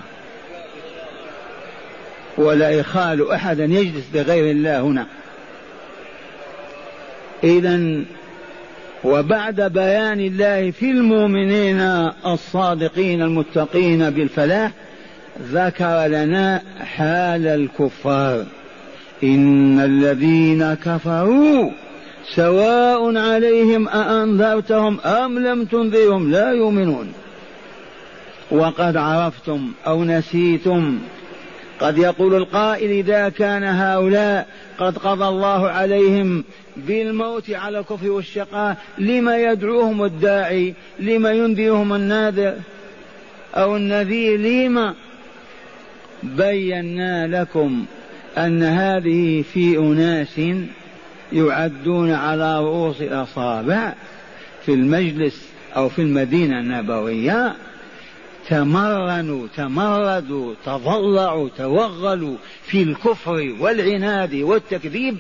ولا 2.38 2.70
يخال 2.70 3.32
أحدا 3.32 3.66
يجلس 3.66 4.06
بغير 4.14 4.52
الله 4.52 4.80
هنا. 4.80 5.06
إذا 7.44 8.04
وبعد 9.04 9.62
بيان 9.62 10.20
الله 10.20 10.72
في 10.72 10.92
المؤمنين 10.92 11.82
الصادقين 12.26 13.22
المتقين 13.22 14.10
بالفلاح 14.10 14.72
ذكر 15.44 16.06
لنا 16.08 16.62
حال 16.80 17.48
الكفار. 17.48 18.46
إن 19.24 19.80
الذين 19.80 20.74
كفروا 20.74 21.72
سواء 22.36 23.18
عليهم 23.18 23.88
أأنذرتهم 23.88 25.00
أم 25.00 25.40
لم 25.40 25.66
تنذرهم 25.66 26.32
لا 26.32 26.52
يؤمنون. 26.52 27.14
وقد 28.52 28.98
عرفتم 28.98 29.72
أو 29.88 30.04
نسيتم 30.04 31.00
قد 31.80 31.98
يقول 31.98 32.36
القائل 32.36 32.92
إذا 32.92 33.30
كان 33.30 33.64
هؤلاء 33.64 34.48
قد 34.80 34.98
قضى 34.98 35.28
الله 35.28 35.70
عليهم 35.70 36.44
بالموت 36.78 37.52
على 37.52 37.80
الكفر 37.80 38.12
والشقاء 38.12 38.78
لما 38.98 39.38
يدعوهم 39.38 40.04
الداعي 40.04 40.74
لما 41.00 41.32
ينذرهم 41.32 41.94
الناذر 41.94 42.56
أو 43.56 43.78
النذير 43.78 44.40
لما 44.40 44.96
بينا 46.24 47.28
لكم 47.28 47.86
أن 48.38 48.64
هذه 48.64 49.42
في 49.42 49.78
أناس 49.78 50.42
يعدون 51.34 52.12
على 52.12 52.60
رؤوس 52.60 53.02
الأصابع 53.02 53.94
في 54.66 54.74
المجلس 54.74 55.50
أو 55.76 55.90
في 55.90 56.02
المدينة 56.02 56.60
النبوية 56.60 57.56
تمرنوا 58.48 59.48
تمردوا 59.56 60.54
تضلعوا 60.66 61.50
توغلوا 61.58 62.36
في 62.64 62.84
الكفر 62.84 63.56
والعناد 63.60 64.36
والتكذيب 64.36 65.18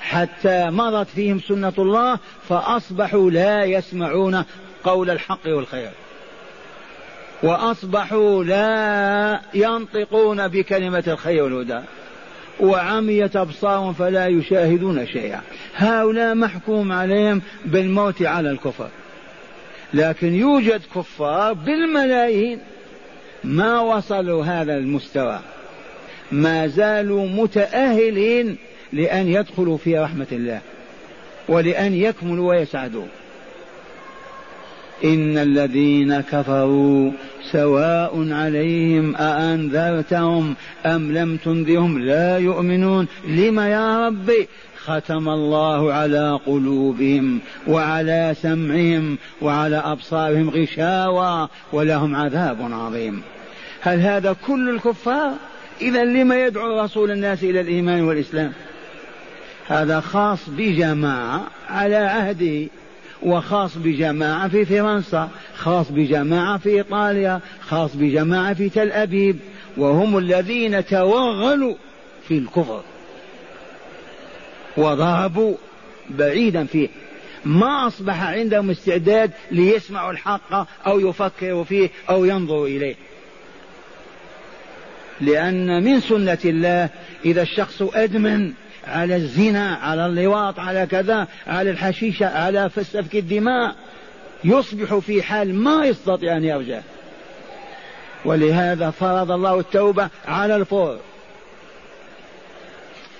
حتى 0.00 0.70
مضت 0.70 1.08
فيهم 1.08 1.40
سنة 1.40 1.72
الله 1.78 2.18
فأصبحوا 2.48 3.30
لا 3.30 3.64
يسمعون 3.64 4.44
قول 4.84 5.10
الحق 5.10 5.46
والخير. 5.46 5.90
وأصبحوا 7.42 8.44
لا 8.44 9.40
ينطقون 9.54 10.48
بكلمة 10.48 11.04
الخير 11.08 11.42
والهدى. 11.42 11.80
وعميت 12.60 13.36
أبصارهم 13.36 13.92
فلا 13.92 14.26
يشاهدون 14.26 15.06
شيئا. 15.06 15.40
هؤلاء 15.76 16.34
محكوم 16.34 16.92
عليهم 16.92 17.42
بالموت 17.64 18.22
على 18.22 18.50
الكفر. 18.50 18.88
لكن 19.94 20.34
يوجد 20.34 20.80
كفار 20.94 21.52
بالملايين. 21.52 22.58
ما 23.44 23.80
وصلوا 23.80 24.44
هذا 24.44 24.76
المستوى. 24.76 25.40
ما 26.32 26.66
زالوا 26.66 27.28
متأهلين 27.28 28.56
لأن 28.92 29.28
يدخلوا 29.28 29.76
في 29.76 29.98
رحمة 29.98 30.26
الله. 30.32 30.60
ولأن 31.48 31.94
يكملوا 31.94 32.48
ويسعدوا. 32.48 33.06
إن 35.04 35.38
الذين 35.38 36.20
كفروا 36.20 37.10
سواء 37.52 38.32
عليهم 38.32 39.16
أأنذرتهم 39.16 40.54
أم 40.86 41.12
لم 41.12 41.36
تنذرهم 41.36 41.98
لا 41.98 42.38
يؤمنون. 42.38 43.08
لم 43.26 43.60
يا 43.60 44.06
ربي؟ 44.06 44.48
ختم 44.84 45.28
الله 45.28 45.92
على 45.92 46.40
قلوبهم 46.46 47.40
وعلى 47.66 48.34
سمعهم 48.42 49.18
وعلى 49.42 49.76
أبصارهم 49.76 50.50
غشاوة 50.50 51.48
ولهم 51.72 52.16
عذاب 52.16 52.72
عظيم. 52.72 53.22
هل 53.80 54.00
هذا 54.00 54.36
كل 54.46 54.68
الكفار؟ 54.68 55.32
إذا 55.80 56.04
لما 56.04 56.46
يدعو 56.46 56.80
رسول 56.80 57.10
الناس 57.10 57.44
إلى 57.44 57.60
الإيمان 57.60 58.02
والإسلام؟ 58.04 58.52
هذا 59.68 60.00
خاص 60.00 60.38
بجماعة 60.48 61.46
على 61.68 61.96
عهده. 61.96 62.68
وخاص 63.22 63.76
بجماعة 63.76 64.48
في 64.48 64.64
فرنسا 64.64 65.28
خاص 65.56 65.90
بجماعة 65.90 66.58
في 66.58 66.68
إيطاليا 66.68 67.40
خاص 67.60 67.96
بجماعة 67.96 68.54
في 68.54 68.68
تل 68.68 68.92
أبيب 68.92 69.38
وهم 69.76 70.18
الذين 70.18 70.86
توغلوا 70.86 71.74
في 72.28 72.38
الكفر 72.38 72.82
وضربوا 74.76 75.54
بعيدا 76.10 76.64
فيه. 76.64 76.88
ما 77.44 77.86
أصبح 77.86 78.22
عندهم 78.22 78.70
استعداد 78.70 79.30
ليسمعوا 79.50 80.12
الحق 80.12 80.66
أو 80.86 81.00
يفكروا 81.00 81.64
فيه 81.64 81.90
أو 82.10 82.24
ينظروا 82.24 82.66
إليه. 82.66 82.94
لأن 85.20 85.84
من 85.84 86.00
سنة 86.00 86.38
الله 86.44 86.88
إذا 87.24 87.42
الشخص 87.42 87.82
أدمن 87.82 88.52
على 88.86 89.16
الزنا 89.16 89.74
على 89.74 90.06
اللواط 90.06 90.58
على 90.58 90.86
كذا 90.86 91.26
على 91.46 91.70
الحشيشة 91.70 92.26
على 92.26 92.70
سفك 92.76 93.14
الدماء. 93.14 93.74
يصبح 94.44 94.94
في 94.94 95.22
حال 95.22 95.54
ما 95.54 95.86
يستطيع 95.86 96.36
أن 96.36 96.44
يرجع. 96.44 96.80
ولهذا 98.24 98.90
فرض 98.90 99.30
الله 99.30 99.60
التوبة 99.60 100.08
على 100.28 100.56
الفور. 100.56 100.98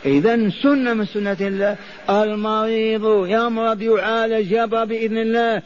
إذا 0.05 0.51
سنة 0.63 0.95
من 0.95 1.07
سنة 1.07 1.37
الله. 1.41 1.77
المريض 2.11 3.27
يمرض 3.29 3.83
يعالج 3.83 4.53
يبرى 4.53 4.87
بإذن 4.87 5.19
الله. 5.19 5.63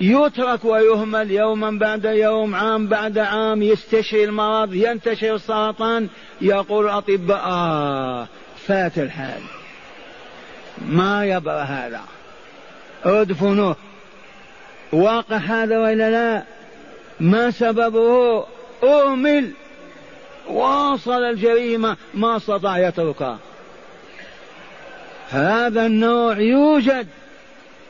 يترك 0.00 0.64
ويهمل 0.64 1.30
يوما 1.30 1.70
بعد 1.70 2.04
يوم 2.04 2.54
عام 2.54 2.86
بعد 2.86 3.18
عام. 3.18 3.62
يستشري 3.62 4.24
المرض 4.24 4.74
ينتشر 4.74 5.34
السرطان. 5.34 6.08
يقول 6.40 6.84
الأطباء 6.84 7.40
آه 7.44 8.28
فات 8.66 8.98
الحال. 8.98 9.40
ما 10.88 11.26
يبرى 11.26 11.62
هذا. 11.62 12.00
ادفنوه. 13.04 13.76
واقع 14.92 15.36
هذا 15.36 15.78
وإلا 15.78 16.10
لا؟ 16.10 16.42
ما 17.20 17.50
سببه؟ 17.50 18.44
أهمل. 18.82 19.50
واصل 20.48 21.22
الجريمة. 21.22 21.96
ما 22.14 22.36
استطاع 22.36 22.78
يتركها. 22.78 23.38
هذا 25.30 25.86
النوع 25.86 26.38
يوجد 26.38 27.06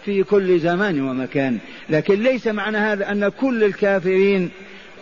في 0.05 0.23
كل 0.23 0.59
زمان 0.59 1.01
ومكان. 1.01 1.59
لكن 1.89 2.23
ليس 2.23 2.47
معنى 2.47 2.79
هذا 2.79 3.11
أن 3.11 3.29
كل 3.29 3.65
الكافرين 3.65 4.51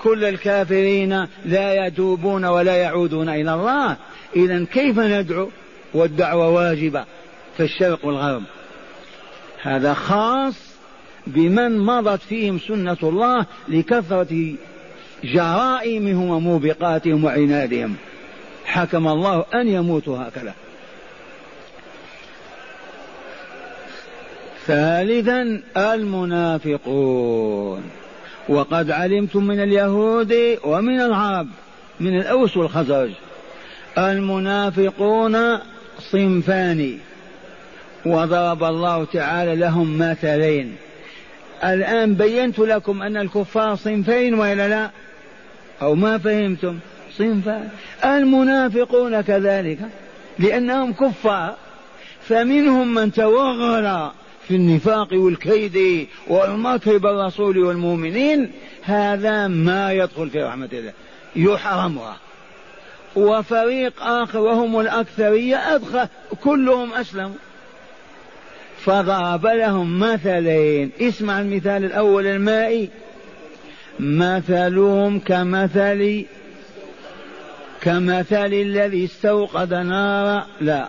كل 0.03 0.25
الكافرين 0.25 1.27
لا 1.45 1.87
يتوبون 1.87 2.45
ولا 2.45 2.77
يعودون 2.77 3.29
إلى 3.29 3.55
الله. 3.55 3.97
اذا 4.37 4.65
كيف 4.73 4.99
ندعو 4.99 5.49
والدعوة 5.95 6.49
واجبة 6.49 7.05
في 7.57 7.63
الشرق 7.63 8.05
والغرب؟ 8.05 8.43
هذا 9.63 9.95
خاص 9.95 10.55
بمن 11.27 11.79
مضت 11.79 12.23
فيهم 12.23 12.59
سنة 12.59 12.97
الله 13.03 13.47
لكثرة 13.69 14.55
جرائمهم 15.25 16.31
وموبقاتهم 16.31 17.25
وعنادهم. 17.25 17.97
حكم 18.65 19.09
الله 19.09 19.45
أن 19.55 19.69
يموتوا 19.69 20.19
هكذا. 20.19 20.55
ثالثا 24.67 25.63
المنافقون. 25.77 27.83
وقد 28.49 28.91
علمتم 28.91 29.45
من 29.45 29.61
اليهود 29.61 30.35
ومن 30.65 31.01
العرب 31.01 31.49
من 32.01 32.21
الأوس 32.21 32.57
والخزرج 32.57 33.11
المنافقون 33.99 35.59
صنفان. 35.99 36.99
وضرب 38.07 38.65
الله 38.65 39.05
تعالى 39.05 39.57
لهم 39.57 39.99
مثلين. 39.99 40.77
الآن 41.65 42.15
بينت 42.15 42.59
لكم 42.59 43.03
أن 43.03 43.17
الكفار 43.17 43.75
صنفين 43.75 44.35
وإلا 44.35 44.69
لا؟ 44.69 44.91
أو 45.83 45.95
ما 45.95 46.19
فهمتم؟ 46.19 46.79
صنفان. 47.19 47.69
المنافقون 48.05 49.21
كذلك 49.21 49.79
لأنهم 50.39 50.93
كفار 50.93 51.55
فمنهم 52.23 52.95
من 52.95 53.13
توغل 53.13 54.11
في 54.49 54.55
النفاق 54.55 55.09
والكيد 55.13 56.09
والمكر 56.27 56.99
بالرسول 56.99 57.59
والمؤمنين 57.59 58.51
هذا 58.83 59.47
ما 59.47 59.93
يدخل 59.93 60.31
في 60.31 60.43
رحمة 60.43 60.69
الله. 60.73 60.93
يحرمها. 61.37 62.17
وفريق 63.17 64.03
آخر 64.03 64.39
وهم 64.39 64.81
الأكثرية 64.81 65.75
أدخل 65.75 66.09
كلهم 66.45 66.95
أسلموا. 66.95 67.37
فضرب 68.79 69.47
لهم 69.47 69.99
مثلين. 70.01 70.91
اسمع 71.01 71.41
المثال 71.41 71.85
الأول 71.85 72.27
المائي. 72.27 72.89
مثلهم 74.01 75.21
كمثل 75.21 76.25
كمثل 77.81 78.53
الذي 78.53 79.05
استوقد 79.05 79.75
نارا. 79.75 80.47
لا 80.61 80.89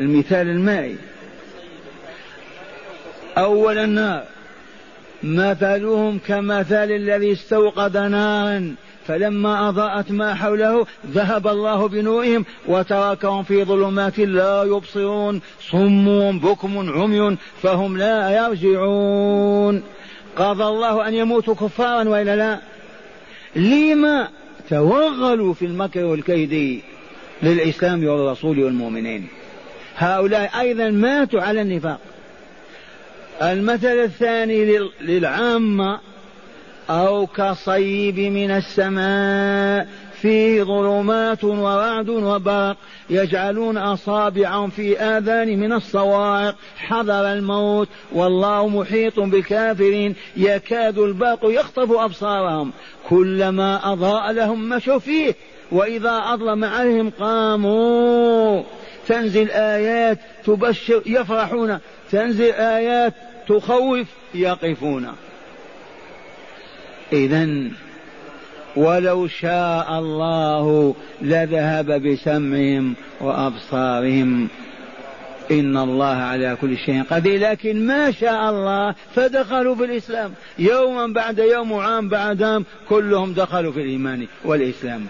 المثال 0.00 0.48
المائي. 0.48 0.96
أول 3.38 3.78
النار 3.78 4.24
مثلهم 5.22 6.18
كمثل 6.26 6.90
الذي 6.90 7.32
استوقد 7.32 7.96
نارا 7.96 8.74
فلما 9.06 9.68
أضاءت 9.68 10.10
ما 10.10 10.34
حوله 10.34 10.86
ذهب 11.06 11.46
الله 11.46 11.88
بنورهم 11.88 12.44
وتركهم 12.66 13.42
في 13.42 13.64
ظلمات 13.64 14.18
لا 14.18 14.64
يبصرون 14.64 15.40
صم 15.60 16.38
بكم 16.38 16.78
عمي 16.78 17.36
فهم 17.62 17.96
لا 17.96 18.30
يرجعون 18.30 19.82
قضى 20.36 20.64
الله 20.64 21.08
أن 21.08 21.14
يموتوا 21.14 21.54
كفارا 21.54 22.08
وإلا 22.08 22.36
لا؟ 22.36 22.58
لما 23.56 24.28
توغلوا 24.70 25.54
في 25.54 25.64
المكر 25.64 26.04
والكيد 26.04 26.82
للإسلام 27.42 28.06
والرسول 28.06 28.64
والمؤمنين؟ 28.64 29.28
هؤلاء 29.96 30.60
أيضا 30.60 30.90
ماتوا 30.90 31.40
على 31.42 31.62
النفاق. 31.62 32.00
المثل 33.42 33.86
الثاني 33.86 34.78
للعامة 35.00 36.00
أو 36.90 37.26
كصيب 37.26 38.18
من 38.18 38.50
السماء 38.50 39.88
فيه 40.20 40.62
ظلمات 40.62 41.44
ورعد 41.44 42.08
وبرق 42.08 42.76
يجعلون 43.10 43.76
أصابعهم 43.76 44.70
في 44.70 45.00
آذان 45.00 45.58
من 45.58 45.72
الصواعق 45.72 46.54
حذر 46.76 47.32
الموت 47.32 47.88
والله 48.12 48.68
محيط 48.68 49.20
بالكافرين 49.20 50.14
يكاد 50.36 50.98
البرق 50.98 51.38
يخطف 51.42 51.92
أبصارهم. 51.92 52.72
كلما 53.08 53.92
أضاء 53.92 54.32
لهم 54.32 54.68
مشوا 54.68 54.98
فيه 54.98 55.34
وإذا 55.72 56.22
أظلم 56.24 56.64
عليهم 56.64 57.10
قاموا. 57.10 58.62
تنزل 59.08 59.50
آيات 59.50 60.18
تبشر 60.44 61.02
يفرحون. 61.06 61.78
تنزل 62.10 62.52
آيات 62.52 63.14
تخوف 63.48 64.06
يقفون. 64.34 65.08
إذا 67.12 67.48
ولو 68.76 69.26
شاء 69.26 69.98
الله 69.98 70.94
لذهب 71.22 72.02
بسمعهم 72.02 72.94
وأبصارهم. 73.20 74.48
إن 75.50 75.76
الله 75.76 76.16
على 76.16 76.56
كل 76.60 76.78
شيء 76.78 77.02
قدير. 77.02 77.40
لكن 77.40 77.86
ما 77.86 78.10
شاء 78.10 78.50
الله 78.50 78.94
فدخلوا 79.14 79.74
في 79.74 79.84
الإسلام. 79.84 80.32
يوما 80.58 81.06
بعد 81.06 81.38
يوم 81.38 81.72
وعام 81.72 82.08
بعد 82.08 82.42
عام 82.42 82.64
كلهم 82.88 83.32
دخلوا 83.32 83.72
في 83.72 83.80
الإيمان 83.80 84.26
والإسلام. 84.44 85.06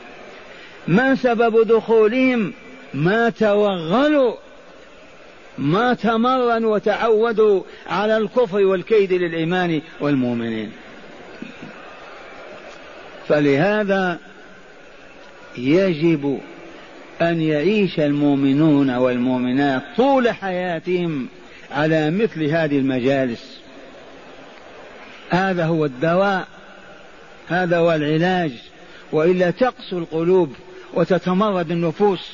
ما 0.89 1.15
سبب 1.15 1.67
دخولهم؟ 1.69 2.53
ما 2.95 3.31
توغلوا. 3.31 4.35
ما 5.59 5.95
تمرنوا 5.95 6.75
وتعودوا 6.75 7.63
على 7.87 8.17
الكفر 8.17 8.65
والكيد 8.65 9.13
للإيمان 9.13 9.81
والمؤمنين. 10.01 10.73
فلهذا 13.29 14.19
يجب 15.59 16.41
أن 17.23 17.41
يعيش 17.41 18.01
المؤمنون 18.01 18.91
والمؤمنات 18.91 19.83
طول 19.97 20.31
حياتهم 20.31 21.29
على 21.71 22.11
مثل 22.11 22.45
هذه 22.45 22.79
المجالس. 22.79 23.59
هذا 25.31 25.65
هو 25.65 25.85
الدواء 25.85 26.49
هذا 27.49 27.79
هو 27.79 27.95
العلاج 27.95 28.53
وإلا 29.13 29.51
تقسو 29.51 29.99
القلوب 29.99 30.53
وتتمرد 30.95 31.71
النفوس 31.71 32.33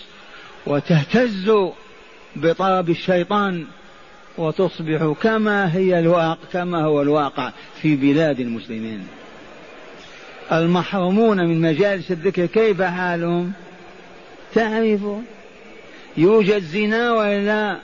وتهتز 0.66 1.52
بطرب 2.36 2.90
الشيطان 2.90 3.64
وتصبح 4.38 5.14
كما 5.22 5.76
هي 5.76 5.98
الواقع 5.98 6.36
كما 6.52 6.84
هو 6.84 7.02
الواقع 7.02 7.52
في 7.82 7.96
بلاد 7.96 8.40
المسلمين. 8.40 9.06
المحرومون 10.52 11.44
من 11.46 11.60
مجالس 11.60 12.10
الذكر 12.10 12.46
كيف 12.46 12.82
حالهم؟ 12.82 13.52
تعرفون؟ 14.54 15.24
يوجد 16.16 16.62
زنا 16.62 17.12
ولا 17.12 17.78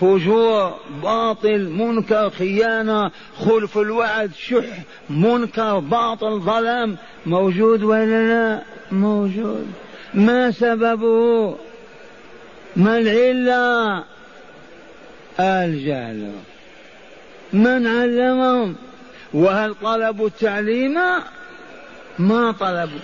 فجور 0.00 0.74
باطل 1.02 1.70
منكر 1.70 2.30
خيانة 2.30 3.10
خلف 3.36 3.78
الوعد 3.78 4.30
شح 4.34 4.64
منكر 5.10 5.78
باطل 5.78 6.40
ظلام 6.40 6.96
موجود 7.26 7.82
ولا 7.82 8.28
لا؟ 8.28 8.62
موجود. 8.92 9.66
ما 10.14 10.50
سببه؟ 10.50 11.56
ما 12.76 12.98
العلة 12.98 14.04
الجهل 15.40 16.32
من 17.52 17.86
علمهم 17.86 18.76
وهل 19.34 19.74
طلبوا 19.74 20.26
التعليم؟ 20.26 20.98
ما 22.18 22.52
طلبوا. 22.52 22.98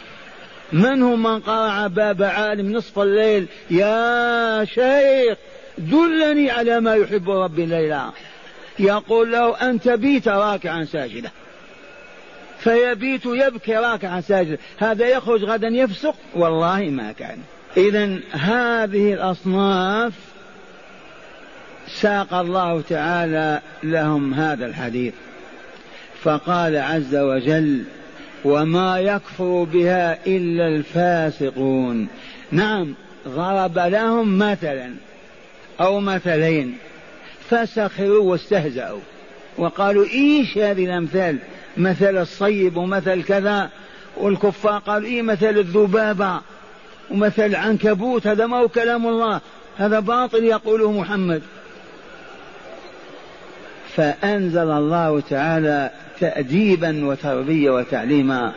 من 0.73 1.03
هم 1.03 1.23
من 1.23 1.41
قرع 1.41 1.87
باب 1.87 2.23
عالم 2.23 2.73
نصف 2.73 2.99
الليل؟ 2.99 3.47
يا 3.71 4.65
شيخ 4.65 5.39
دلني 5.79 6.51
على 6.51 6.81
ما 6.81 6.95
يحب 6.95 7.31
ربي 7.31 7.67
ليلا. 7.67 8.11
يقول 8.79 9.33
له 9.33 9.71
أنت 9.71 9.89
بيت 9.89 10.29
راكعا 10.29 10.85
ساجدا. 10.85 11.31
فيبيت 12.59 13.27
يبكي 13.27 13.77
راكعا 13.77 14.21
ساجدا. 14.21 14.59
هذا 14.79 15.07
يخرج 15.07 15.45
غدا 15.45 15.69
يفسق؟ 15.69 16.15
والله 16.35 16.81
ما 16.81 17.13
كان. 17.13 17.39
إذا 17.77 18.19
هذه 18.33 19.13
الأصناف 19.13 20.13
ساق 21.89 22.35
الله 22.35 22.81
تعالى 22.81 23.61
لهم 23.83 24.35
هذا 24.35 24.67
الحديث. 24.67 25.15
فقال 26.23 26.77
عز 26.77 27.17
وجل 27.17 27.85
وما 28.45 29.01
يكفر 29.01 29.65
بها 29.73 30.27
إلا 30.27 30.69
الفاسقون 30.69 32.09
نعم 32.51 32.95
ضرب 33.29 33.79
لهم 33.79 34.39
مثلا 34.39 34.91
أو 35.81 36.01
مثلين 36.01 36.77
فسخروا 37.51 38.31
واستهزأوا. 38.31 39.01
وقالوا 39.59 40.05
إيش 40.05 40.59
هذه 40.59 40.85
الأمثال؟ 40.85 41.39
مثل 41.77 42.17
الصيب 42.17 42.77
ومثل 42.77 43.23
كذا. 43.23 43.71
والكفار 44.17 44.79
قالوا 44.79 45.09
إيه 45.09 45.23
مثل 45.23 45.59
الذبابة. 45.59 46.41
ومثل 47.11 47.45
العنكبوت 47.45 48.27
هذا 48.27 48.47
ما 48.47 48.57
هو 48.57 48.69
كلام 48.69 49.07
الله 49.07 49.41
هذا 49.79 50.01
باطل 50.01 50.45
يقوله 50.45 50.93
محمد. 50.93 51.43
فأنزل 53.97 54.71
الله 54.71 55.21
تعالى 55.21 55.91
تأديبا 56.21 57.07
وتربية 57.07 57.71
وتعليما. 57.71 58.53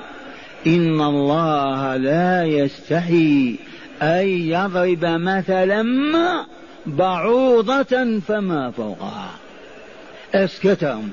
إن 0.67 1.01
الله 1.01 1.95
لا 1.95 2.45
يستحي 2.45 3.55
أن 4.01 4.27
يضرب 4.27 5.05
مثلا 5.05 5.83
ما 5.83 6.45
بعوضة 6.85 8.19
فما 8.27 8.71
فوقها. 8.71 9.31
أسكتهم 10.35 11.11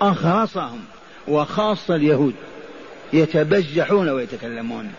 أخرصهم 0.00 0.80
وخاصة 1.28 1.94
اليهود 1.94 2.34
يتبجحون 3.12 4.08
ويتكلمون. 4.08 4.92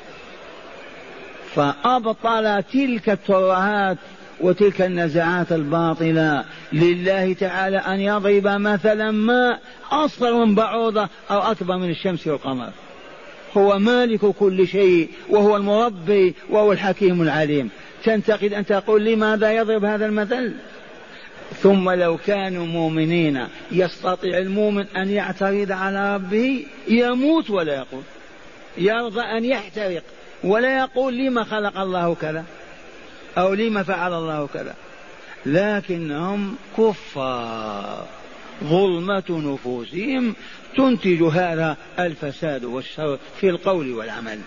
فأبطل 1.57 2.63
تلك 2.63 3.09
الترهات 3.09 3.97
وتلك 4.41 4.81
النزعات 4.81 5.51
الباطلة. 5.51 6.43
لله 6.73 7.33
تعالى 7.33 7.77
أن 7.77 7.99
يضرب 7.99 8.47
مثلا 8.47 9.11
ما 9.11 9.59
أصغر 9.91 10.45
من 10.45 10.55
بعوضة 10.55 11.09
أو 11.31 11.39
أكبر 11.39 11.77
من 11.77 11.89
الشمس 11.89 12.27
والقمر. 12.27 12.69
هو 13.57 13.79
مالك 13.79 14.25
كل 14.25 14.67
شيء 14.67 15.09
وهو 15.29 15.57
المربي 15.57 16.33
وهو 16.49 16.71
الحكيم 16.71 17.21
العليم. 17.21 17.69
تنتقد 18.03 18.53
أن 18.53 18.65
تقول 18.65 19.05
لماذا 19.05 19.51
يضرب 19.51 19.85
هذا 19.85 20.05
المثل؟ 20.05 20.53
ثم 21.61 21.89
لو 21.89 22.17
كانوا 22.17 22.65
مؤمنين 22.65 23.47
يستطيع 23.71 24.37
المؤمن 24.37 24.85
أن 24.87 25.09
يعترض 25.09 25.71
على 25.71 26.15
ربه 26.15 26.65
يموت 26.87 27.49
ولا 27.49 27.75
يقول 27.75 28.03
يرضى 28.77 29.21
أن 29.21 29.45
يحترق. 29.45 30.03
ولا 30.43 30.77
يقول 30.77 31.17
لما 31.17 31.43
خلق 31.43 31.79
الله 31.79 32.15
كذا 32.15 32.45
أو 33.37 33.53
لما 33.53 33.83
فعل 33.83 34.13
الله 34.13 34.47
كذا. 34.53 34.75
لكنهم 35.45 36.55
كفار. 36.77 38.05
ظلمة 38.63 39.23
نفوسهم 39.29 40.35
تنتج 40.77 41.23
هذا 41.23 41.77
الفساد 41.99 42.65
والشر 42.65 43.19
في 43.39 43.49
القول 43.49 43.93
والعمل. 43.93 44.39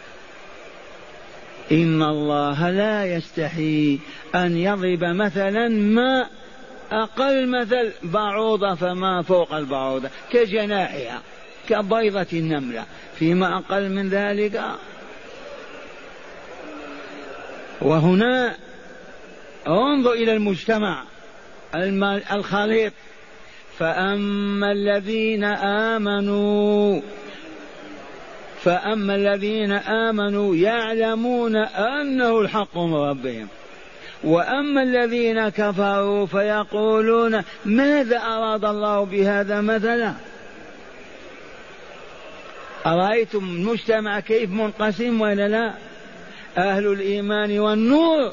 إن 1.73 2.03
الله 2.03 2.71
لا 2.71 3.17
يستحي 3.17 3.99
أن 4.35 4.57
يضرب 4.57 5.05
مثلا 5.05 5.69
ما 5.69 6.27
أقل 6.93 7.49
مثل 7.49 7.93
بعوضة 8.03 8.75
فما 8.75 9.23
فوق 9.23 9.55
البعوضة 9.55 10.09
كجناحها 10.33 11.23
كبيضة 11.69 12.27
النملة. 12.33 12.85
فيما 13.19 13.59
أقل 13.59 13.89
من 13.89 14.09
ذلك 14.09 14.63
وهنا 17.83 18.57
انظر 19.69 20.13
إلى 20.13 20.33
المجتمع 20.33 21.05
الخليط. 22.33 22.93
فأما 23.79 24.73
الذين 24.73 25.45
آمنوا 25.95 27.01
فأما 28.63 29.15
الذين 29.15 29.73
آمنوا 29.73 30.57
يعلمون 30.57 31.57
أنه 31.57 32.41
الحق 32.41 32.79
من 32.79 32.95
ربهم. 32.95 33.49
وأما 34.25 34.83
الذين 34.83 35.49
كفروا 35.49 36.27
فيقولون 36.27 37.43
ماذا 37.65 38.19
أراد 38.19 38.65
الله 38.65 39.05
بهذا 39.05 39.61
مثلا؟ 39.61 40.15
أرأيتم 42.87 43.45
المجتمع 43.45 44.21
كيف 44.21 44.51
منقسم 44.51 45.21
ولا 45.21 45.49
لا؟ 45.49 45.75
أهل 46.59 46.87
الإيمان 46.87 47.59
والنور 47.59 48.33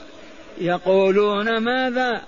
يقولون 0.57 1.57
ماذا؟ 1.57 2.21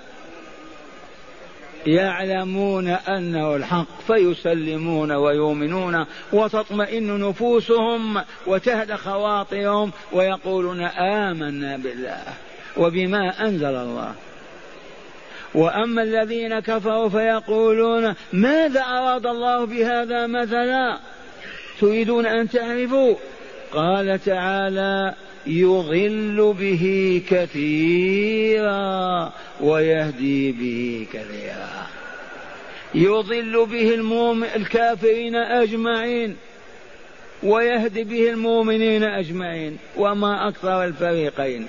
يعلمون 1.86 2.88
أنه 2.88 3.56
الحق 3.56 4.02
فيسلمون 4.08 5.12
ويؤمنون 5.12 6.06
وتطمئن 6.34 7.20
نفوسهم 7.20 8.22
وتهدى 8.48 8.96
خواطرهم 8.96 9.92
ويقولون 10.12 10.82
آمنا 10.82 11.78
بالله 11.78 12.24
وبما 12.78 13.48
أنزل 13.48 13.76
الله. 13.76 14.14
وأما 15.54 16.04
الذين 16.04 16.60
كفروا 16.60 17.10
فيقولون 17.10 18.16
ماذا 18.34 18.82
أراد 18.82 19.26
الله 19.26 19.66
بهذا 19.66 20.28
مثلا؟ 20.28 20.98
تريدون 21.82 22.26
أن 22.26 22.50
تعرفوا؟ 22.50 23.16
قال 23.74 24.20
تعالى 24.26 25.16
يضل 25.48 26.56
به 26.60 27.22
كثيرا 27.30 28.80
ويهدي 29.62 30.52
به 30.52 31.08
كثيرا. 31.14 31.88
يضل 32.96 33.66
به 33.66 33.94
المؤمن 33.94 34.48
الكافرين 34.56 35.36
أجمعين 35.36 36.36
ويهدي 37.44 38.04
به 38.04 38.30
المؤمنين 38.30 39.04
أجمعين 39.04 39.78
وما 39.98 40.48
أكثر 40.48 40.84
الفريقين. 40.84 41.68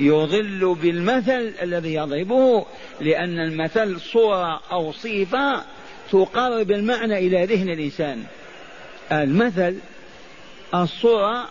يضل 0.00 0.76
بالمثل 0.82 1.52
الذي 1.62 1.94
يضربه 1.94 2.66
لأن 3.00 3.38
المثل 3.38 4.00
صورة 4.00 4.60
أو 4.72 4.92
صفة 4.92 5.62
تقرب 6.12 6.70
المعنى 6.70 7.18
إلى 7.18 7.44
ذهن 7.44 7.68
الإنسان. 7.68 8.24
المثل 9.12 9.76
الصورة 10.74 11.48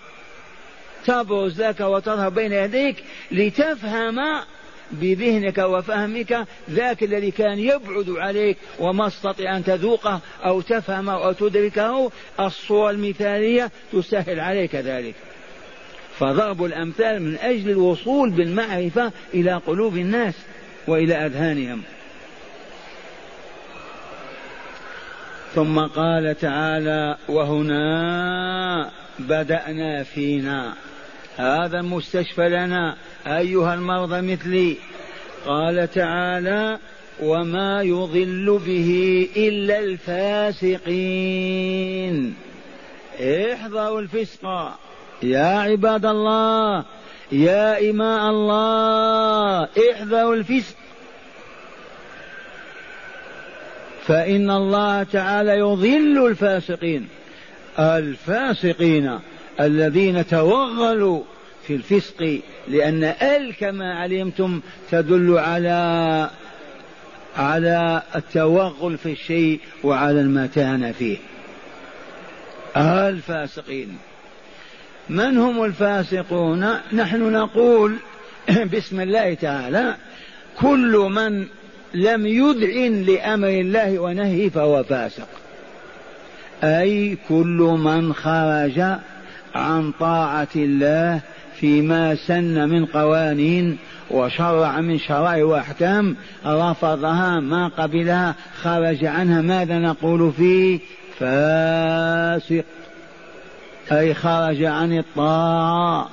تبرز 1.05 1.61
لك 1.61 1.79
وتظهر 1.79 2.29
بين 2.29 2.53
يديك 2.53 3.03
لتفهم 3.31 4.19
بذهنك 4.91 5.57
وفهمك 5.57 6.47
ذاك 6.69 7.03
الذي 7.03 7.31
كان 7.31 7.59
يبعد 7.59 8.09
عليك 8.09 8.57
وما 8.79 9.07
استطيع 9.07 9.57
أن 9.57 9.63
تذوقه 9.63 10.19
أو 10.45 10.61
تفهمه 10.61 11.13
أو 11.13 11.31
تدركه. 11.31 12.11
الصورة 12.39 12.91
المثالية 12.91 13.71
تسهل 13.93 14.39
عليك 14.39 14.75
ذلك. 14.75 15.15
فضرب 16.19 16.63
الأمثال 16.63 17.21
من 17.21 17.37
أجل 17.37 17.69
الوصول 17.69 18.29
بالمعرفة 18.29 19.11
إلى 19.33 19.53
قلوب 19.53 19.97
الناس 19.97 20.33
وإلى 20.87 21.25
أذهانهم. 21.25 21.81
ثم 25.55 25.79
قال 25.79 26.39
تعالى 26.39 27.17
وهنا 27.29 28.91
بدأنا 29.19 30.03
فينا. 30.03 30.73
هذا 31.39 31.79
المستشفى 31.79 32.49
لنا 32.49 32.95
أيها 33.27 33.73
المرضى 33.73 34.21
مثلي. 34.21 34.75
قال 35.45 35.91
تعالى 35.91 36.79
وما 37.21 37.81
يضل 37.81 38.59
به 38.65 39.29
إلا 39.37 39.79
الفاسقين. 39.79 40.75
احذروا 43.19 44.01
الفسق. 44.01 44.71
يا 45.23 45.59
عباد 45.59 46.05
الله 46.05 46.85
يا 47.31 47.89
إماء 47.89 48.29
الله 48.29 49.63
احذروا 49.63 50.35
الفسق. 50.35 50.75
فإن 54.05 54.51
الله 54.51 55.03
تعالى 55.03 55.51
يضل 55.51 56.27
الفاسقين. 56.27 57.07
الفاسقين. 57.79 59.19
الذين 59.59 60.27
توغلوا 60.27 61.23
في 61.67 61.75
الفسق 61.75 62.39
لأن 62.67 63.03
أل 63.03 63.53
كما 63.59 63.93
علمتم 63.93 64.61
تدل 64.91 65.37
على 65.37 66.29
على 67.37 68.01
التوغل 68.15 68.97
في 68.97 69.11
الشيء 69.11 69.59
وعلى 69.83 70.21
المتانة 70.21 70.91
فيه. 70.91 71.17
الفاسقين. 72.77 73.97
من 75.09 75.37
هم 75.37 75.63
الفاسقون؟ 75.63 76.75
نحن 76.93 77.31
نقول 77.31 77.95
بسم 78.73 79.01
الله 79.01 79.33
تعالى 79.33 79.95
كل 80.59 81.09
من 81.11 81.47
لم 81.93 82.25
يذعن 82.25 83.01
لأمر 83.01 83.47
الله 83.47 83.99
ونهيه 83.99 84.49
فهو 84.49 84.83
فاسق. 84.83 85.27
أي 86.63 87.17
كل 87.29 87.77
من 87.79 88.13
خرج 88.13 88.99
عن 89.55 89.91
طاعة 89.91 90.47
الله 90.55 91.21
فيما 91.59 92.15
سن 92.15 92.69
من 92.69 92.85
قوانين 92.85 93.77
وشرع 94.11 94.81
من 94.81 94.99
شرائع 94.99 95.43
وأحكام. 95.43 96.15
رفضها 96.45 97.39
ما 97.39 97.67
قبلها 97.67 98.35
خرج 98.61 99.05
عنها. 99.05 99.41
ماذا 99.41 99.79
نقول 99.79 100.31
فيه؟ 100.31 100.79
فاسق. 101.19 102.63
أي 103.91 104.13
خرج 104.13 104.63
عن 104.63 104.97
الطاعة. 104.97 106.09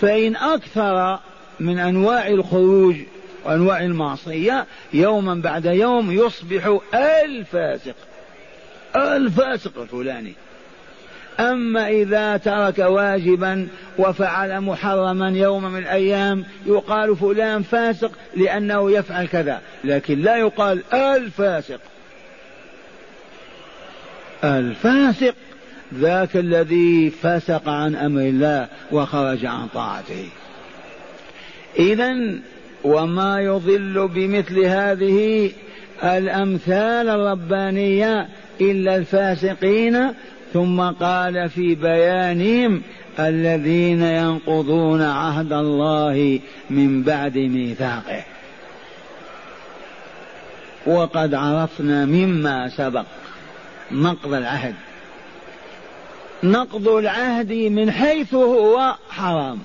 فإن 0.00 0.36
أكثر 0.36 1.18
من 1.60 1.78
أنواع 1.78 2.28
الخروج 2.28 2.96
وأنواع 3.44 3.80
المعصية 3.80 4.66
يوما 4.92 5.34
بعد 5.34 5.64
يوم 5.64 6.12
يصبح 6.12 6.78
الفاسق. 6.94 7.94
الفاسق 8.96 9.80
الفلاني. 9.80 10.34
أما 11.40 11.88
إذا 11.88 12.36
ترك 12.36 12.78
واجبا 12.78 13.68
وفعل 13.98 14.60
محرما 14.60 15.28
يوم 15.28 15.72
من 15.72 15.78
الأيام 15.78 16.44
يقال 16.66 17.16
فلان 17.16 17.62
فاسق 17.62 18.12
لأنه 18.36 18.90
يفعل 18.90 19.26
كذا 19.26 19.60
لكن 19.84 20.18
لا 20.18 20.36
يقال 20.36 20.82
الفاسق. 20.94 21.80
الفاسق 24.44 25.34
ذاك 25.94 26.36
الذي 26.36 27.10
فسق 27.10 27.68
عن 27.68 27.94
أمر 27.94 28.20
الله 28.20 28.68
وخرج 28.92 29.46
عن 29.46 29.66
طاعته. 29.74 30.28
اذا 31.78 32.16
وما 32.84 33.40
يضل 33.40 34.08
بمثل 34.08 34.58
هذه 34.58 35.50
الأمثال 36.04 37.08
الربانية 37.08 38.28
إلا 38.60 38.96
الفاسقين 38.96 40.14
ثم 40.52 40.80
قال 40.80 41.50
في 41.50 41.74
بيانهم 41.74 42.82
الذين 43.18 44.02
ينقضون 44.02 45.02
عهد 45.02 45.52
الله 45.52 46.40
من 46.70 47.02
بعد 47.02 47.38
ميثاقه. 47.38 48.24
وقد 50.86 51.34
عرفنا 51.34 52.04
مما 52.04 52.68
سبق 52.68 53.04
نقض 53.92 54.34
العهد. 54.34 54.74
نقض 56.42 56.88
العهد 56.88 57.52
من 57.52 57.90
حيث 57.90 58.34
هو 58.34 58.94
حرام. 59.10 59.58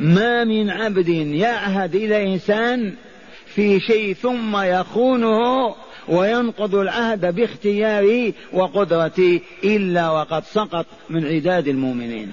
ما 0.00 0.44
من 0.44 0.70
عبد 0.70 1.08
يعهد 1.08 1.94
إلى 1.94 2.34
إنسان 2.34 2.94
في 3.46 3.80
شيء 3.80 4.14
ثم 4.14 4.56
يخونه 4.56 5.74
وينقض 6.08 6.74
العهد 6.74 7.34
باختياره 7.34 8.32
وقدرته 8.52 9.40
إلا 9.64 10.10
وقد 10.10 10.44
سقط 10.44 10.86
من 11.10 11.26
عداد 11.26 11.68
المؤمنين. 11.68 12.32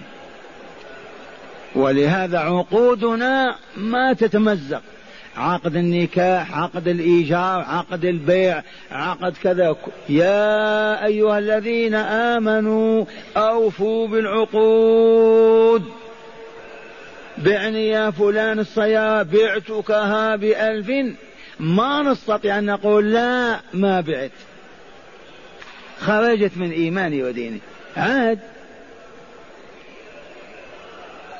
ولهذا 1.75 2.39
عقودنا 2.39 3.55
ما 3.77 4.13
تتمزق. 4.13 4.81
عقد 5.37 5.75
النكاح 5.75 6.57
عقد 6.59 6.87
الإيجار 6.87 7.61
عقد 7.61 8.05
البيع 8.05 8.63
عقد 8.91 9.33
كذا. 9.43 9.75
يا 10.09 11.05
أيها 11.05 11.39
الذين 11.39 11.95
آمنوا 11.95 13.05
أوفوا 13.37 14.07
بالعقود. 14.07 15.83
بعني 17.37 17.87
يا 17.87 18.11
فلان 18.11 18.59
السيارة 18.59 19.23
بعتكها 19.23 20.35
بألف 20.35 21.15
ما 21.59 22.01
نستطيع 22.01 22.59
أن 22.59 22.65
نقول 22.65 23.13
لا 23.13 23.59
ما 23.73 24.01
بعت 24.01 24.31
خرجت 25.99 26.51
من 26.55 26.71
إيماني 26.71 27.23
وديني. 27.23 27.59
عاد. 27.97 28.39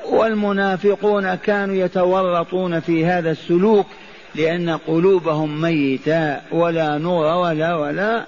والمنافقون 0.06 1.36
كانوا 1.36 1.76
يتورطون 1.76 2.80
في 2.80 3.06
هذا 3.06 3.32
السلوك 3.32 3.88
لأن 4.36 4.70
قلوبهم 4.70 5.62
ميتة 5.62 6.38
ولا 6.52 6.98
نور 6.98 7.26
ولا 7.26 7.76
ولا. 7.76 8.26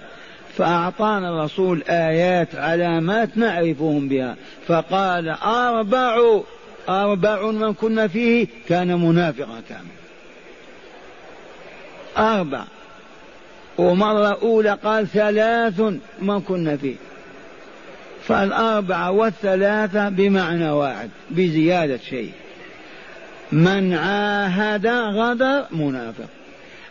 فأعطانا 0.58 1.30
الرسول 1.30 1.84
آيات 1.90 2.56
علامات 2.56 3.38
نعرفهم 3.38 4.08
بها. 4.08 4.36
فقال 4.68 5.30
أربع 5.44 6.42
أربع 6.90 7.52
من 7.52 7.74
كنا 7.74 8.08
فيه 8.08 8.48
كان 8.68 9.08
منافقا 9.08 9.62
كامل 9.70 9.99
أربع 12.20 12.64
ومرة 13.78 14.42
أولى 14.42 14.78
قال 14.84 15.08
ثلاث 15.08 15.82
من 16.22 16.42
كنا 16.42 16.78
فيه 16.78 16.96
فالأربعة 18.24 19.12
والثلاثة 19.12 20.10
بمعنى 20.10 20.70
واحد 20.70 21.10
بزيادة 21.30 21.98
شيء. 22.10 22.32
من 23.52 23.94
عاهد 23.94 24.88
غدر 24.88 25.66
منافق 25.72 26.30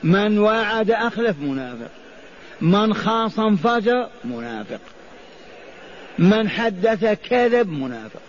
من 0.03 0.39
وعد 0.39 0.91
أخلف 0.91 1.37
منافق 1.41 1.91
من 2.61 2.95
خاصم 2.95 3.57
فجر 3.57 4.09
منافق 4.25 4.81
من 6.19 6.49
حدث 6.49 7.19
كذب 7.31 7.69
منافق. 7.69 8.21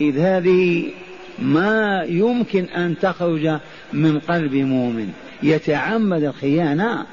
إذ 0.00 0.18
هذه 0.18 0.90
ما 1.38 2.04
يمكن 2.08 2.64
أن 2.64 2.98
تخرج 2.98 3.58
من 3.92 4.18
قلب 4.18 4.54
مؤمن. 4.54 5.12
يتعمد 5.42 6.22
الخيانة 6.22 7.06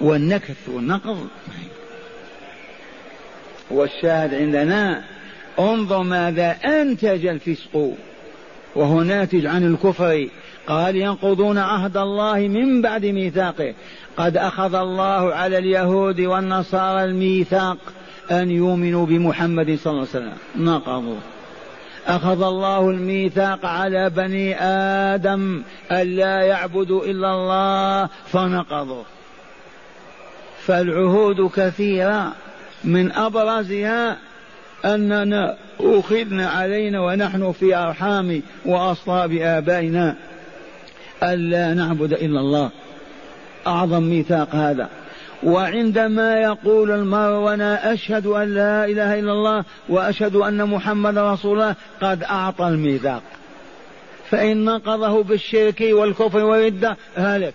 والنكث 0.00 0.68
والنقض. 0.68 1.28
والشاهد 3.70 4.34
عندنا 4.34 5.02
انظر 5.58 6.02
ماذا 6.02 6.50
أنتج 6.50 7.26
الفسق. 7.26 7.92
وهو 8.74 9.02
ناتج 9.02 9.46
عن 9.46 9.74
الكفر. 9.74 10.28
قال 10.66 10.96
ينقضون 10.96 11.58
عهد 11.58 11.96
الله 11.96 12.38
من 12.38 12.82
بعد 12.82 13.06
ميثاقه. 13.06 13.74
قد 14.16 14.36
أخذ 14.36 14.74
الله 14.74 15.34
على 15.34 15.58
اليهود 15.58 16.20
والنصارى 16.20 17.04
الميثاق 17.04 17.78
أن 18.30 18.50
يؤمنوا 18.50 19.06
بمحمد 19.06 19.78
صلى 19.82 19.90
الله 19.92 20.06
عليه 20.14 20.26
وسلم. 20.26 20.32
نقضوا. 20.56 21.33
أخذ 22.06 22.42
الله 22.42 22.90
الميثاق 22.90 23.66
على 23.66 24.10
بني 24.10 24.60
آدم 24.62 25.62
ألا 25.92 26.40
يعبدوا 26.40 27.04
إلا 27.04 27.34
الله 27.34 28.08
فنقضوا 28.32 29.02
فالعهود 30.66 31.50
كثيرة 31.56 32.32
من 32.84 33.12
أبرزها 33.12 34.16
أننا 34.84 35.56
أخذنا 35.80 36.48
علينا 36.48 37.00
ونحن 37.00 37.52
في 37.52 37.76
أرحام 37.76 38.42
وأصلاب 38.64 39.32
آبائنا 39.32 40.16
ألا 41.22 41.74
نعبد 41.74 42.12
إلا 42.12 42.40
الله. 42.40 42.70
أعظم 43.66 44.02
ميثاق 44.02 44.54
هذا. 44.54 44.88
وعندما 45.44 46.40
يقول 46.40 46.90
المرء 46.90 47.32
وأنا 47.32 47.92
اشهد 47.92 48.26
ان 48.26 48.54
لا 48.54 48.84
اله 48.84 49.18
الا 49.18 49.32
الله 49.32 49.64
واشهد 49.88 50.36
ان 50.36 50.64
محمد 50.64 51.18
رسول 51.18 51.52
الله 51.52 51.74
قد 52.02 52.22
اعطى 52.22 52.68
الميثاق. 52.68 53.22
فان 54.30 54.64
نقضه 54.64 55.22
بالشرك 55.22 55.80
والكفر 55.80 56.44
والرده 56.44 56.96
هلك. 57.16 57.54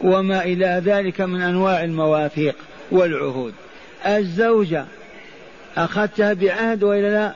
وما 0.00 0.44
إلى 0.44 0.82
ذلك 0.84 1.20
من 1.20 1.42
انواع 1.42 1.84
المواثيق 1.84 2.56
والعهود. 2.90 3.54
الزوجة 4.06 4.84
أخذتها 5.76 6.32
بعهد 6.32 6.84
وإلا 6.84 7.08
لا؟ 7.08 7.32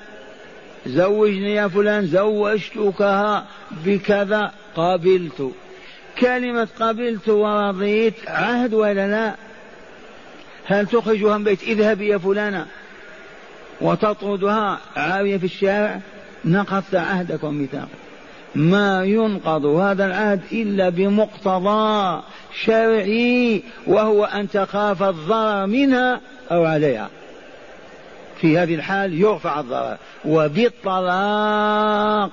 زوجني 0.86 1.54
يا 1.54 1.68
فلان 1.68 2.06
زوجتكها 2.06 3.46
بكذا 3.84 4.52
قبلت. 4.76 5.52
كلمة 6.18 6.68
قبلت 6.80 7.28
ورضيت 7.28 8.14
عهد 8.28 8.74
ولا 8.74 9.08
لا؟ 9.08 9.34
هل 10.66 10.86
تخرجها 10.86 11.38
من 11.38 11.44
بيت 11.44 11.62
اذهبي 11.62 12.08
يا 12.08 12.18
فلانة 12.18 12.66
وتطردها 13.80 14.78
عاوية 14.96 15.36
في 15.36 15.44
الشارع؟ 15.44 16.00
نقضت 16.44 16.94
عهدك 16.94 17.44
وميثاقك. 17.44 17.88
ما 18.54 19.04
ينقض 19.04 19.64
هذا 19.64 20.06
العهد 20.06 20.40
إلا 20.52 20.88
بمقتضى 20.88 22.22
شرعي 22.64 23.62
وهو 23.86 24.24
أن 24.24 24.50
تخاف 24.50 25.02
الضرر 25.02 25.66
منها 25.66 26.20
أو 26.50 26.64
عليها. 26.64 27.08
في 28.40 28.58
هذه 28.58 28.74
الحال 28.74 29.20
يرفع 29.20 29.60
الضرر 29.60 29.96
وبالطلاق 30.24 32.30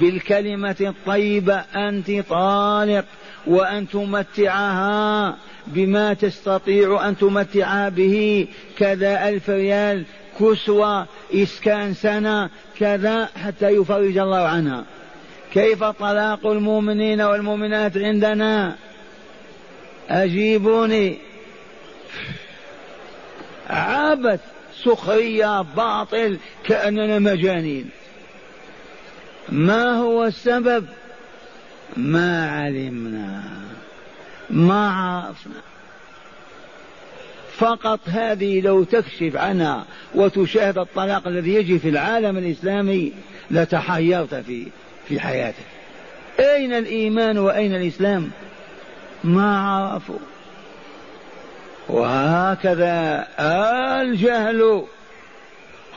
بالكلمة 0.00 0.76
الطيبة 0.80 1.54
أنت 1.76 2.10
طالق 2.10 3.04
وأن 3.46 3.88
تمتعها 3.88 5.36
بما 5.66 6.14
تستطيع 6.14 7.08
أن 7.08 7.18
تمتعها 7.18 7.88
به. 7.88 8.46
كذا 8.78 9.28
ألف 9.28 9.50
ريال 9.50 10.04
كسوة 10.40 11.06
إسكان 11.34 11.94
سنة 11.94 12.50
كذا 12.78 13.28
حتى 13.44 13.68
يفرج 13.68 14.18
الله 14.18 14.48
عنها. 14.48 14.84
كيف 15.52 15.84
طلاق 15.84 16.46
المؤمنين 16.46 17.20
والمؤمنات 17.20 17.96
عندنا؟ 17.96 18.76
أجيبوني. 20.08 21.18
عبث 23.70 24.40
سخرية 24.84 25.62
باطل 25.62 26.38
كأننا 26.64 27.18
مجانين. 27.18 27.90
ما 29.52 29.92
هو 29.92 30.24
السبب؟ 30.24 30.86
ما 31.96 32.50
علمنا. 32.50 33.42
ما 34.50 34.90
عرفنا. 34.90 35.62
فقط 37.56 38.00
هذه 38.06 38.60
لو 38.60 38.84
تكشف 38.84 39.36
عنها 39.36 39.84
وتشاهد 40.14 40.78
الطلاق 40.78 41.26
الذي 41.26 41.54
يجري 41.54 41.78
في 41.78 41.88
العالم 41.88 42.38
الإسلامي 42.38 43.12
لتحيرت 43.50 44.34
في 44.34 44.66
في 45.08 45.20
حياتك 45.20 45.66
أين 46.40 46.72
الإيمان 46.72 47.38
وأين 47.38 47.74
الإسلام؟ 47.74 48.30
ما 49.24 49.60
عرفوا. 49.60 50.18
وهكذا 51.88 53.26
الجهل 54.02 54.84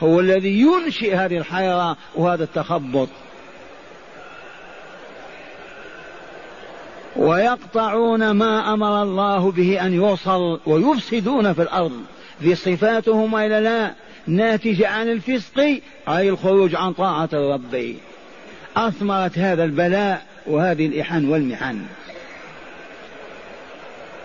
هو 0.00 0.20
الذي 0.20 0.60
ينشئ 0.60 1.14
هذه 1.14 1.38
الحيرة 1.38 1.96
وهذا 2.14 2.44
التخبط. 2.44 3.08
ويقطعون 7.16 8.30
ما 8.30 8.72
أمر 8.72 9.02
الله 9.02 9.50
به 9.50 9.86
أن 9.86 9.94
يوصل 9.94 10.60
ويفسدون 10.66 11.52
في 11.52 11.62
الأرض. 11.62 11.92
ذي 12.42 12.54
صفاتهم 12.54 13.34
وإلا 13.34 13.60
لا؟ 13.60 13.94
ناتجه 14.26 14.88
عن 14.88 15.08
الفسق 15.08 15.80
أي 16.08 16.28
الخروج 16.28 16.74
عن 16.74 16.92
طاعة 16.92 17.28
الرب. 17.32 17.94
أثمرت 18.76 19.38
هذا 19.38 19.64
البلاء 19.64 20.26
وهذه 20.46 20.86
الإحن 20.86 21.28
والمحن. 21.28 21.78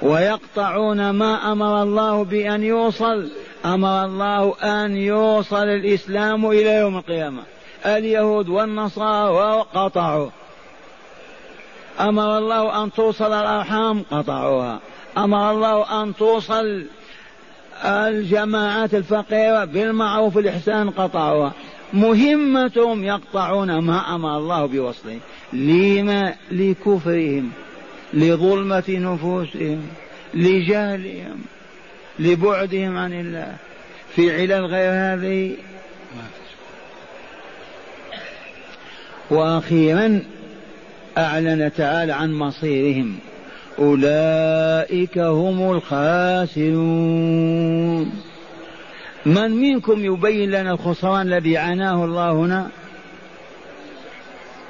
ويقطعون 0.01 1.09
ما 1.09 1.51
أمر 1.51 1.83
الله 1.83 2.23
بان 2.23 2.63
يوصل. 2.63 3.29
أمر 3.65 4.05
الله 4.05 4.55
أن 4.63 4.95
يوصل 4.95 5.63
الإسلام 5.63 6.45
إلى 6.45 6.75
يوم 6.75 6.97
القيامة. 6.97 7.43
اليهود 7.85 8.49
والنصارى 8.49 9.65
قطعوا 9.73 10.29
أمر 12.00 12.38
الله 12.38 12.84
أن 12.84 12.91
توصل 12.91 13.34
الأرحام 13.34 14.04
قطعوها. 14.12 14.80
أمر 15.18 15.52
الله 15.52 16.04
أن 16.04 16.16
توصل 16.16 16.86
الجماعات 17.86 18.93
الفقيرة 18.93 19.66
بالمعروف 19.66 20.36
والإحسان 20.36 20.89
قطعوها. 20.89 21.52
مهمتهم 21.93 23.04
يقطعون 23.04 23.80
ما 23.80 24.16
أمر 24.16 24.38
الله 24.38 24.66
بوصله. 24.66 25.20
لما؟ 25.54 26.34
لكفرهم 26.52 27.52
لظلمة 28.14 28.84
نفوسهم 28.89 29.88
لجهلهم 30.34 31.41
لبعدهم 32.20 32.98
عن 32.98 33.14
الله. 33.14 33.56
في 34.16 34.41
علل 34.41 34.66
غير 34.66 34.91
هذه. 34.91 35.56
وأخيرا 39.30 40.22
أعلن 41.18 41.72
تعالى 41.78 42.11
عن 42.11 42.34
مصيرهم. 42.34 43.15
أولئك 43.80 45.18
هم 45.18 45.72
الخاسرون. 45.72 46.68
من 49.26 49.51
منكم 49.51 50.05
يبين 50.05 50.51
لنا 50.51 50.72
الخسران 50.72 51.28
الذي 51.28 51.57
عناه 51.57 52.05
الله 52.05 52.32
هنا؟ 52.32 52.68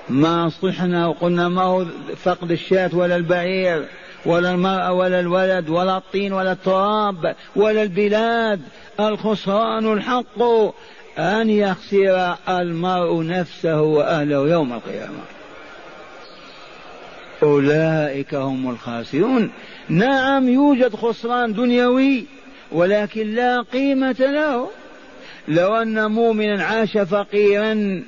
ما 0.10 0.50
صحنا 0.50 1.08
وقلنا 1.08 1.50
ما 1.50 1.62
هو 1.62 1.86
فقد 2.24 2.52
الشاة 2.52 2.90
ولا 2.94 3.16
البعير 3.16 3.86
ولا 4.26 4.52
المرأة 4.52 4.94
ولا 4.94 5.20
الولد 5.20 5.70
ولا 5.70 5.98
الطين 5.98 6.34
ولا 6.34 6.52
التراب 6.52 7.36
ولا 7.56 7.84
البلاد. 7.84 8.62
الخسران 9.00 9.94
الحق 9.94 10.42
أن 11.18 11.50
يخسر 11.50 12.36
المرء 12.50 13.24
نفسه 13.24 13.82
وأهله 13.82 14.50
يوم 14.50 14.74
القيامة. 14.74 15.37
أولئك 17.44 18.36
هم 18.36 18.70
الخاسرون. 18.70 19.50
نعم 19.90 20.50
يوجد 20.50 20.96
خسران 20.96 21.54
دنيوي 21.54 22.26
ولكن 22.72 23.36
لا 23.36 23.62
قيمة 23.62 24.16
له. 24.20 24.70
لو 25.48 25.76
أن 25.76 26.12
مؤمنا 26.12 26.64
عاش 26.64 26.98
فقيرا 26.98 28.04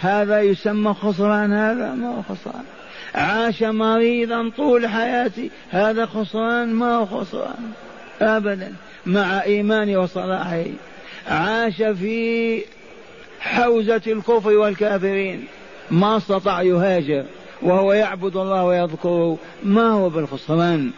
هذا 0.00 0.40
يسمى 0.40 0.94
خسران 0.94 1.52
هذا 1.52 1.94
ما 1.94 2.08
هو 2.08 2.22
خسران. 2.22 2.64
عاش 3.14 3.62
مريضا 3.62 4.50
طول 4.56 4.86
حياته 4.86 5.50
هذا 5.70 6.06
خسران 6.06 6.72
ما 6.72 6.94
هو 6.94 7.06
خسران. 7.06 7.72
أبدا 8.20 8.72
مع 9.06 9.42
إيمانه 9.42 9.98
وصلاحه. 9.98 10.64
عاش 11.28 11.76
في 11.76 12.62
حوزة 13.40 14.02
الكفر 14.06 14.50
والكافرين 14.50 15.44
ما 15.90 16.16
استطاع 16.16 16.62
يهاجر. 16.62 17.24
وهو 17.62 17.92
يعبد 17.92 18.36
الله 18.36 18.64
ويذكره. 18.64 19.38
ما 19.62 19.90
هو 19.90 20.08
بالخسران؟ 20.08 20.90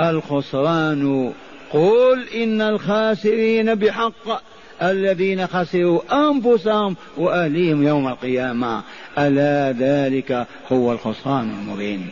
الخسران 0.00 1.32
قل 1.72 2.28
إن 2.34 2.60
الخاسرين 2.60 3.74
بحق 3.74 4.42
الذين 4.82 5.46
خسروا 5.46 6.28
أنفسهم 6.28 6.96
وأهليهم 7.16 7.86
يوم 7.86 8.08
القيامة. 8.08 8.82
ألا 9.18 9.72
ذلك 9.72 10.46
هو 10.72 10.92
الخسران 10.92 11.50
المبين. 11.50 12.10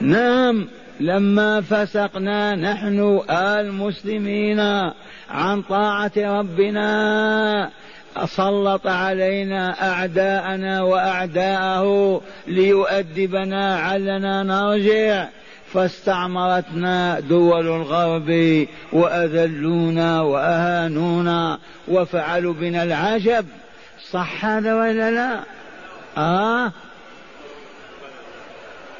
نعم 0.00 0.68
لما 1.00 1.60
فسقنا 1.60 2.54
نحن 2.54 3.20
المسلمين 3.30 4.60
عن 5.30 5.62
طاعة 5.62 6.12
ربنا 6.16 7.70
سلط 8.26 8.86
علينا 8.86 9.90
أعداءنا 9.90 10.82
وأعداءه 10.82 12.20
ليؤدبنا 12.46 13.78
علنا 13.78 14.42
نرجع. 14.42 15.26
فاستعمرتنا 15.72 17.20
دول 17.20 17.66
الغرب 17.66 18.66
وأذلونا 18.92 20.20
وأهانونا 20.20 21.58
وفعلوا 21.88 22.54
بنا 22.54 22.82
العجب. 22.82 23.46
صح 24.10 24.44
هذا 24.44 24.74
ولا 24.74 25.10
لا؟ 25.10 25.40
آه؟ 26.16 26.72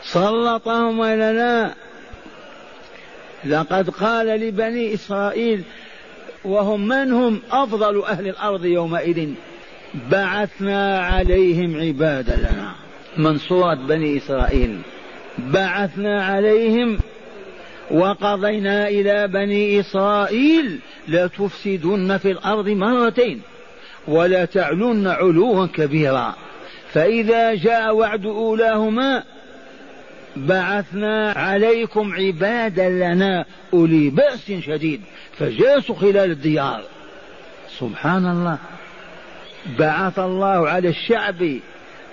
سلطهم 0.02 0.98
ولا 0.98 1.32
لا؟ 1.32 1.70
لقد 3.44 3.90
قال 3.90 4.26
لبني 4.26 4.94
إسرائيل 4.94 5.62
وهم 6.44 6.88
من 6.88 7.12
هم 7.12 7.40
أفضل 7.50 8.02
أهل 8.02 8.28
الأرض 8.28 8.64
يومئذ؟ 8.64 9.28
بعثنا 10.10 10.98
عليهم 10.98 11.80
عبادا 11.80 12.36
لنا. 12.36 12.72
من 13.16 13.38
صورة 13.38 13.74
بني 13.74 14.16
إسرائيل. 14.16 14.78
بعثنا 15.38 16.24
عليهم 16.24 16.98
وقضينا 17.90 18.88
إلى 18.88 19.28
بني 19.28 19.80
إسرائيل. 19.80 20.78
لتفسدن 21.08 22.16
في 22.16 22.30
الأرض 22.30 22.68
مرتين 22.68 23.40
ولا 24.08 24.44
تعلن 24.44 25.06
علوا 25.06 25.66
كبيرا. 25.66 26.34
فإذا 26.92 27.54
جاء 27.54 27.94
وعد 27.94 28.26
أولاهما 28.26 29.22
بعثنا 30.46 31.32
عليكم 31.32 32.12
عبادا 32.12 32.88
لنا 32.88 33.44
أولي 33.72 34.10
بأس 34.10 34.52
شديد 34.52 35.00
فجاسوا 35.38 35.94
خلال 35.94 36.30
الديار. 36.30 36.82
سبحان 37.78 38.26
الله. 38.26 38.58
بعث 39.78 40.18
الله 40.18 40.68
على 40.68 40.88
الشعب 40.88 41.58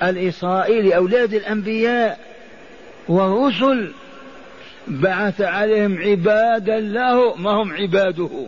الإسرائيلي 0.04 0.96
أولاد 0.96 1.34
الأنبياء 1.34 2.20
والرسل 3.08 3.92
بعث 4.88 5.42
عليهم 5.42 5.98
عبادا 5.98 6.80
له 6.80 7.36
ما 7.36 7.52
هم 7.52 7.74
عباده. 7.74 8.48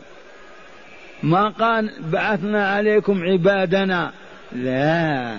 ما 1.23 1.49
قال 1.49 1.91
بعثنا 1.99 2.69
عليكم 2.69 3.23
عبادنا 3.23 4.11
لا 4.51 5.35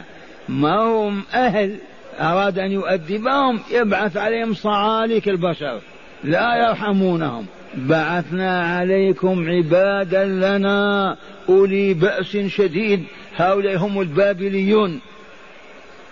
ما 0.48 0.76
هم 0.76 1.24
أهل 1.34 1.76
أراد 2.20 2.58
أن 2.58 2.72
يؤدبهم 2.72 3.60
يبعث 3.70 4.16
عليهم 4.16 4.54
صعاليك 4.54 5.28
البشر. 5.28 5.80
لا 6.24 6.68
يرحمونهم. 6.68 7.46
بعثنا 7.76 8.62
عليكم 8.62 9.48
عبادا 9.48 10.24
لنا 10.24 11.16
أولي 11.48 11.94
بأس 11.94 12.36
شديد. 12.36 13.04
هؤلاء 13.36 13.76
هم 13.76 14.00
البابليون. 14.00 15.00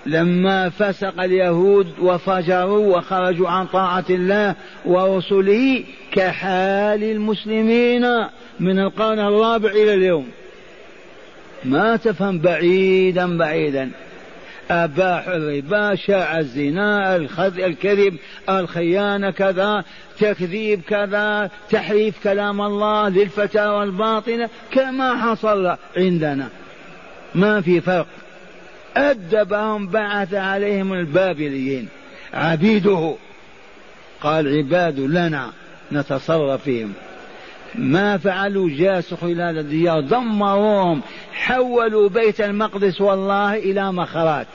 لما 0.06 0.68
فسق 0.68 1.20
اليهود 1.22 1.86
وفجروا 2.00 2.96
وخرجوا 2.96 3.48
عن 3.48 3.66
طاعة 3.66 4.04
الله 4.10 4.54
ورسله 4.84 5.84
كحال 6.12 7.04
المسلمين 7.04 8.06
من 8.60 8.78
القرن 8.78 9.18
الرابع 9.18 9.70
إلى 9.70 9.94
اليوم. 9.94 10.26
ما 11.64 11.96
تفهم 11.96 12.38
بعيدا 12.38 13.38
بعيدا. 13.38 13.90
أباح 14.70 15.28
الربا 15.28 15.94
شاع 15.94 16.38
الزنا 16.38 17.16
الكذب 17.16 18.16
الخيانة 18.48 19.30
كذا 19.30 19.84
تكذيب 20.18 20.80
كذا 20.80 21.50
تحريف 21.70 22.22
كلام 22.24 22.62
الله 22.62 23.08
للفتاوى 23.08 23.84
الباطلة 23.84 24.48
كما 24.70 25.14
حصل 25.14 25.76
عندنا. 25.96 26.48
ما 27.34 27.60
في 27.60 27.80
فرق. 27.80 28.06
أدبهم 28.96 29.86
بعث 29.86 30.34
عليهم 30.34 30.92
البابليين. 30.92 31.88
عبيده. 32.34 33.14
قال 34.20 34.56
عباد 34.56 35.00
لنا 35.00 35.52
نتصرف 35.92 36.62
فيهم. 36.62 36.92
ما 37.78 38.16
فعلوا 38.16 38.70
جاسوا 38.70 39.18
خلال 39.18 39.58
الديار. 39.58 40.00
دمروهم 40.00 41.00
حولوا 41.32 42.08
بيت 42.08 42.40
المقدس 42.40 43.00
والله 43.00 43.56
إلى 43.56 43.92
مخرات. 43.92 44.46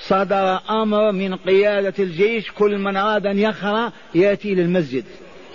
صدر 0.00 0.60
أمر 0.70 1.12
من 1.12 1.34
قيادة 1.34 1.94
الجيش 1.98 2.50
كل 2.50 2.78
من 2.78 2.96
أراد 2.96 3.26
أن 3.26 3.38
يخرى 3.38 3.92
يأتي 4.14 4.54
للمسجد 4.54 5.04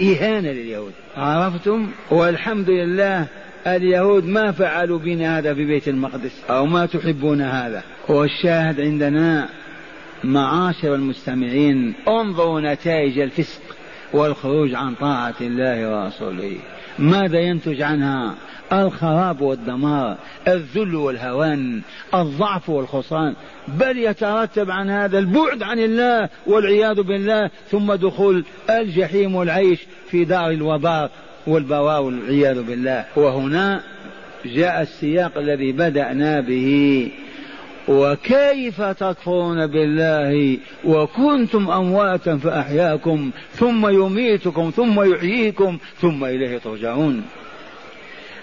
إهانة 0.02 0.52
لليهود. 0.52 0.94
عرفتم؟ 1.18 1.88
والحمد 2.12 2.70
لله 2.70 3.26
اليهود 3.68 4.26
ما 4.26 4.52
فعلوا 4.52 5.00
بنا 5.00 5.38
هذا 5.38 5.54
في 5.54 5.66
بيت 5.66 5.88
المقدس 5.88 6.42
أو 6.50 6.66
ما 6.66 6.86
تحبون 6.86 7.42
هذا. 7.42 7.84
والشاهد 8.10 8.82
عندنا 8.82 9.50
معاشر 10.24 10.96
المستمعين. 10.96 11.94
انظروا 12.08 12.62
نتائج 12.62 13.20
الفسق. 13.20 13.62
والخروج 14.14 14.76
عن 14.76 14.96
طاعة 14.96 15.36
الله 15.42 16.04
ورسوله. 16.04 16.58
ماذا 17.00 17.40
ينتج 17.40 17.82
عنها؟ 17.82 18.36
الخراب 18.74 19.42
والدمار 19.42 20.18
الذل 20.48 20.96
والهوان 20.96 21.82
الضعف 22.14 22.70
والخسران. 22.70 23.36
بل 23.68 23.98
يترتب 23.98 24.72
عن 24.72 24.90
هذا 24.90 25.20
البعد 25.20 25.64
عن 25.64 25.80
الله 25.80 26.30
والعياذ 26.48 27.02
بالله 27.02 27.50
ثم 27.72 27.94
دخول 27.94 28.46
الجحيم 28.70 29.36
والعيش 29.36 29.80
في 30.10 30.26
دار 30.26 30.50
الوبار 30.50 31.10
والبواء 31.48 32.02
والعياذ 32.02 32.64
بالله. 32.64 33.06
وهنا 33.16 33.82
جاء 34.46 34.82
السياق 34.82 35.38
الذي 35.38 35.72
بدأنا 35.72 36.42
به. 36.42 37.12
وكيف 37.88 38.82
تكفرون 38.82 39.68
بالله 39.68 40.58
وكنتم 40.86 41.72
أمواتا 41.72 42.38
فأحياكم 42.38 43.32
ثم 43.52 43.88
يميتكم 43.88 44.72
ثم 44.76 45.14
يحييكم 45.14 45.78
ثم 46.02 46.26
إليه 46.26 46.58
ترجعون. 46.58 47.24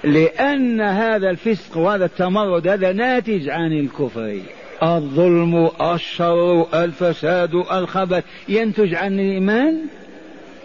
لأن 0.05 0.81
هذا 0.81 1.31
الفسق 1.31 1.79
وهذا 1.79 2.05
التمرد 2.05 2.69
هذا 2.69 2.93
ناتج 2.93 3.49
عن 3.49 3.73
الكفر. 3.73 4.41
الظلم 4.83 5.71
الشر 5.81 6.67
الفساد 6.85 7.55
الخبث. 7.55 8.25
ينتج 8.49 8.95
عن 8.95 9.21
الإيمان؟ 9.21 9.81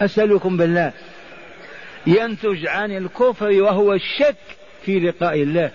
أسألكم 0.01 0.57
بالله. 0.57 0.91
ينتج 2.07 2.67
عن 2.67 2.91
الكفر 2.91 3.61
وهو 3.61 3.93
الشك 3.93 4.35
في 4.81 4.99
لقاء 4.99 5.41
الله. 5.41 5.71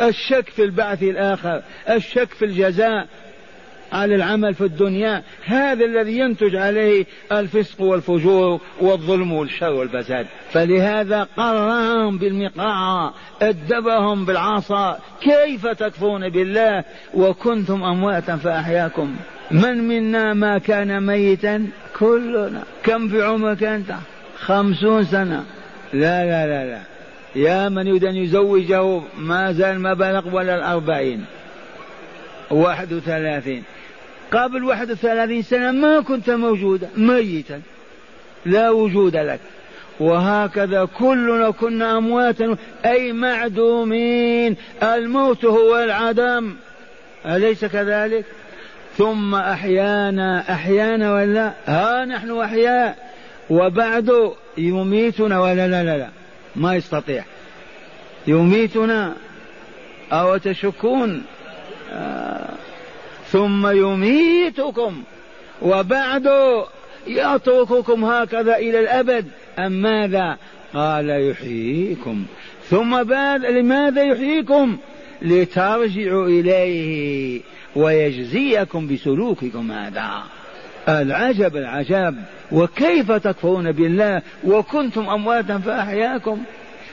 الشك 0.00 0.48
في 0.48 0.64
البعث 0.64 1.02
الآخر 1.02 1.62
الشك 1.90 2.34
في 2.34 2.44
الجزاء 2.44 3.06
على 3.92 4.14
العمل 4.14 4.54
في 4.54 4.60
الدنيا 4.60 5.22
هذا 5.44 5.84
الذي 5.84 6.18
ينتج 6.18 6.56
عليه 6.56 7.06
الفسق 7.32 7.80
والفجور 7.80 8.60
والظلم 8.80 9.32
والشر 9.32 9.72
والفساد. 9.72 10.26
فلهذا 10.52 11.22
قرهم 11.36 12.18
بالمقاعة 12.18 13.14
أدبهم 13.42 14.24
بالعصا 14.24 14.98
كيف 15.20 15.66
تكفرون 15.66 16.28
بالله؟ 16.28 16.84
وكنتم 17.14 17.82
أمواتا 17.82 18.36
فأحياكم. 18.36 19.16
من 19.50 19.88
منا 19.88 20.34
ما 20.34 20.58
كان 20.58 21.06
ميتا؟ 21.06 21.66
كلنا. 21.98 22.62
كم 22.84 23.08
في 23.08 23.22
عمرك 23.22 23.62
أنت؟ 23.62 23.94
خمسون 24.38 25.04
سنة. 25.04 25.44
لا 25.92 26.24
لا 26.24 26.46
لا 26.46 26.64
لا. 26.70 26.95
يا 27.36 27.68
من 27.68 27.86
يريد 27.86 28.04
أن 28.04 28.16
يزوجه 28.16 29.00
ما 29.18 29.52
زال 29.52 29.80
ما 29.80 29.94
بلغ 29.94 30.36
ولا 30.36 30.54
الأربعين؟ 30.54 31.24
واحد 32.50 32.92
وثلاثين. 32.92 33.62
قبل 34.32 34.64
واحد 34.64 34.90
وثلاثين 34.90 35.42
سنة 35.42 35.70
ما 35.70 36.00
كنت 36.00 36.30
موجودا 36.30 36.88
ميتا. 36.96 37.60
لا 38.46 38.70
وجود 38.70 39.16
لك. 39.16 39.40
وهكذا 40.00 40.88
كلنا 40.98 41.50
كنا 41.50 41.98
أمواتا 41.98 42.56
أي 42.84 43.12
معدومين. 43.12 44.56
الموت 44.82 45.44
هو 45.44 45.76
العدم. 45.76 46.54
أليس 47.26 47.64
كذلك؟ 47.64 48.24
ثم 48.96 49.34
أحيانا 49.34 50.52
أحيانا 50.52 51.14
ولا 51.14 51.52
ها 51.66 52.04
نحن 52.04 52.30
أحياء. 52.40 53.12
وبعد 53.50 54.32
يميتنا 54.58 55.40
ولا 55.40 55.68
لا 55.68 55.84
لا 55.84 55.96
لا. 55.98 56.08
ما 56.56 56.74
يستطيع. 56.74 57.24
يميتنا 58.26 59.16
أو 60.12 60.36
تشكون 60.36 61.24
آه 61.92 62.48
ثم 63.26 63.66
يميتكم 63.66 65.02
وبعد 65.62 66.28
يترككم 67.06 68.04
هكذا 68.04 68.56
إلى 68.56 68.80
الأبد. 68.80 69.28
أم 69.58 69.72
ماذا؟ 69.72 70.38
قال 70.74 71.30
يحييكم. 71.30 72.24
ثم 72.70 73.02
بعد 73.02 73.44
لماذا 73.44 74.02
يحييكم؟ 74.02 74.76
لترجعوا 75.22 76.26
إليه 76.26 77.40
ويجزيكم 77.76 78.86
بسلوككم 78.86 79.72
هذا. 79.72 80.22
العجب 80.88 81.56
العجب 81.56 82.16
وكيف 82.52 83.12
تكفرون 83.12 83.72
بالله؟ 83.72 84.22
وكنتم 84.44 85.08
أمواتا 85.08 85.58
فأحياكم 85.58 86.42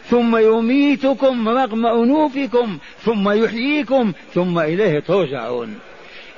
ثم 0.10 0.38
يميتكم 0.38 1.50
رغم 1.50 1.86
أنوفكم 1.86 2.78
ثم 3.06 3.30
يحييكم 3.30 4.14
ثم 4.34 4.60
إليه 4.60 5.00
ترجعون. 5.00 5.76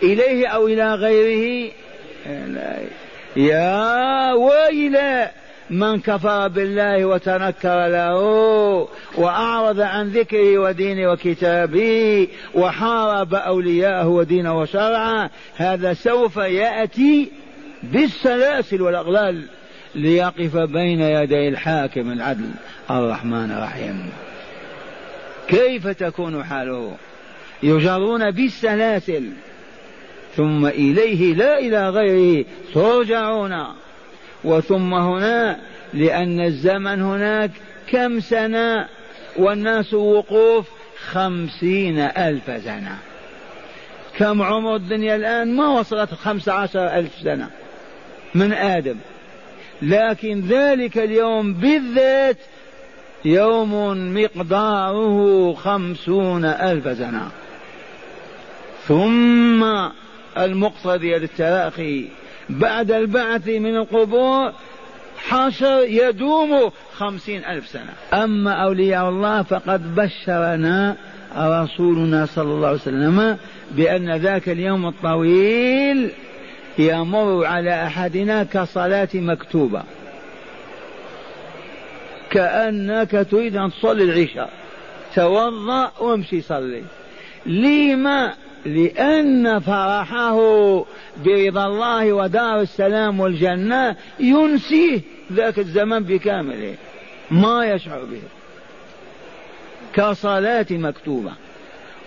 إليه 0.03 0.47
أو 0.47 0.67
إلى 0.67 0.93
غيره؟ 0.93 1.71
يا 3.35 4.33
ويل 4.33 4.97
من 5.69 5.99
كفر 5.99 6.47
بالله 6.47 7.05
وتنكر 7.05 7.87
له 7.87 8.19
وأعرض 9.17 9.79
عن 9.79 10.09
ذكره 10.09 10.57
ودينه 10.57 11.11
وكتابه 11.11 12.27
وحارب 12.55 13.35
أولياءه 13.35 14.07
ودينه 14.07 14.59
وشرعه 14.59 15.29
هذا 15.55 15.93
سوف 15.93 16.37
يأتي 16.37 17.31
بالسلاسل 17.91 18.81
والأغلال 18.81 19.41
ليقف 19.95 20.57
بين 20.57 21.01
يدي 21.01 21.47
الحاكم 21.47 22.11
العدل 22.11 22.49
الرحمن 22.91 23.51
الرحيم. 23.51 24.09
كيف 25.47 25.87
تكون 25.87 26.43
حاله؟ 26.43 26.95
يجرون 27.63 28.31
بالسلاسل 28.31 29.29
ثم 30.35 30.65
إليه 30.65 31.33
لا 31.33 31.59
إلى 31.59 31.89
غيره 31.89 32.45
ترجعون. 32.73 33.63
وثم 34.43 34.93
هنا 34.93 35.59
لأن 35.93 36.41
الزمن 36.41 37.01
هناك 37.01 37.51
كم 37.87 38.19
سنة؟ 38.19 38.87
والناس 39.37 39.93
وقوف 39.93 40.69
خمسين 41.11 41.99
ألف 41.99 42.63
سنة. 42.63 42.97
كم 44.17 44.41
عمر 44.41 44.75
الدنيا 44.75 45.15
الآن؟ 45.15 45.55
ما 45.55 45.67
وصلت 45.67 46.13
خمس 46.13 46.49
عشر 46.49 46.87
ألف 46.87 47.11
سنة. 47.23 47.49
من 48.35 48.53
آدم. 48.53 48.95
لكن 49.81 50.41
ذلك 50.41 50.97
اليوم 50.97 51.53
بالذات 51.53 52.37
يوم 53.25 53.73
مقداره 54.13 55.53
خمسون 55.53 56.45
ألف 56.45 56.97
سنة. 56.97 57.27
ثم 58.87 59.63
المقتضية 60.37 61.17
للتراخي 61.17 62.07
بعد 62.49 62.91
البعث 62.91 63.47
من 63.47 63.75
القبور 63.75 64.51
حشر 65.17 65.85
يدوم 65.87 66.71
خمسين 66.93 67.45
ألف 67.45 67.67
سنة. 67.67 68.23
أما 68.23 68.51
أولياء 68.51 69.09
الله 69.09 69.43
فقد 69.43 69.95
بشرنا 69.95 70.95
رسولنا 71.37 72.25
صلى 72.25 72.51
الله 72.53 72.67
عليه 72.67 72.77
وسلم 72.77 73.37
بأن 73.71 74.15
ذاك 74.15 74.49
اليوم 74.49 74.87
الطويل 74.87 76.11
يمر 76.77 77.45
على 77.45 77.83
أحدنا 77.83 78.43
كصلاة 78.43 79.09
مكتوبة. 79.13 79.83
كأنك 82.29 83.27
تريد 83.31 83.55
أن 83.55 83.71
تصلي 83.71 84.03
العشاء. 84.03 84.49
توضأ 85.15 85.91
وامشي 85.99 86.41
صلي. 86.41 86.83
لما؟ 87.45 88.33
لأن 88.65 89.59
فرحه 89.59 90.37
برضا 91.25 91.65
الله 91.65 92.13
ودار 92.13 92.61
السلام 92.61 93.19
والجنة 93.19 93.95
ينسيه 94.19 95.01
ذاك 95.33 95.59
الزمان 95.59 96.03
بكامله. 96.03 96.75
ما 97.31 97.65
يشعر 97.65 97.99
به. 97.99 98.21
كصلاة 99.93 100.65
مكتوبة. 100.71 101.31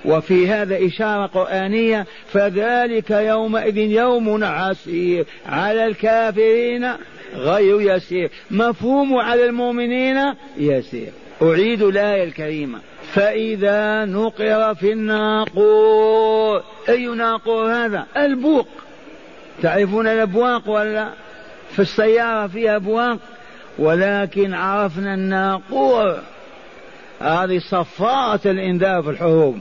وفي 0.04 0.48
هذا 0.48 0.86
إشارة 0.86 1.26
قرآنية 1.26 2.06
فذلك 2.32 3.10
يومئذ 3.10 3.76
يوم 3.76 4.44
عسير. 4.44 5.26
على 5.46 5.86
الكافرين 5.86 6.92
غير 7.34 7.80
يسير. 7.80 8.30
مفهوم 8.50 9.16
على 9.16 9.44
المؤمنين 9.44 10.34
يسير. 10.56 11.12
أعيد 11.42 11.82
الآية 11.82 12.24
الكريمة. 12.24 12.78
فإذا 13.12 14.04
نقر 14.04 14.74
في 14.74 14.92
الناقور 14.92 16.62
أي 16.88 17.06
ناقور 17.06 17.72
هذا؟ 17.72 18.06
البوق. 18.16 18.68
تعرفون 19.62 20.06
الأبواق 20.06 20.68
ولا؟ 20.70 21.08
في 21.70 21.78
السيارة 21.82 22.46
فيها 22.46 22.76
أبواق. 22.76 23.18
ولكن 23.78 24.54
عرفنا 24.54 25.14
الناقور. 25.14 26.18
هذه 27.20 27.58
صفارة 27.58 28.40
الإنذار 28.50 29.02
في 29.02 29.10
الحروب. 29.10 29.58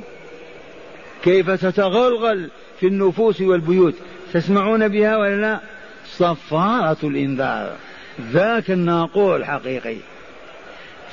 كيف 1.23 1.49
تتغلغل 1.49 2.49
في 2.79 2.87
النفوس 2.87 3.41
والبيوت؟ 3.41 3.93
تسمعون 4.33 4.87
بها 4.87 5.17
ولا 5.17 5.41
لا؟ 5.41 5.59
صفارة 6.05 6.97
الإنذار. 7.03 7.75
ذاك 8.31 8.71
الناقور 8.71 9.35
الحقيقي 9.35 9.95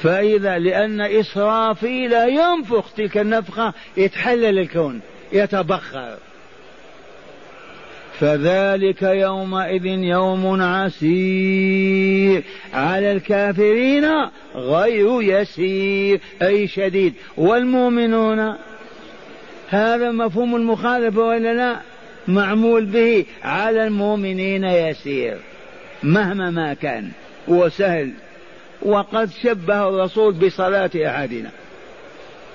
فإذا 0.02 0.59
لأن 0.59 1.00
إسرافيل 1.00 2.12
ينفخ 2.12 2.92
تلك 2.92 3.18
النفخة 3.18 3.72
يتحلل 3.96 4.59
الكون 4.59 5.00
يتبخر. 5.32 6.16
فذلك 8.20 9.02
يومئذ 9.02 9.86
يوم 9.86 10.62
عسير. 10.62 12.42
على 12.74 13.12
الكافرين 13.12 14.11
غير 14.55 15.22
يسير 15.22 16.20
أي 16.42 16.68
شديد. 16.68 17.14
والمؤمنون 17.36 18.55
هذا 19.69 20.11
مفهوم 20.11 20.57
المخالفة 20.57 21.21
ولا 21.21 21.55
لا 21.55 21.77
معمول 22.29 22.85
به 22.85 23.25
على 23.43 23.87
المؤمنين 23.87 24.65
يسير 24.65 25.37
مهما 26.03 26.51
ما 26.51 26.75
كان 26.75 27.11
وسهل 27.49 28.12
وقد 28.83 29.31
شبه 29.43 29.89
الرسول 29.89 30.33
بصلاة 30.33 30.91
أحدنا 30.97 31.51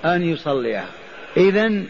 أن 0.06 0.22
يصليها. 0.22 0.86
إذا 1.38 1.84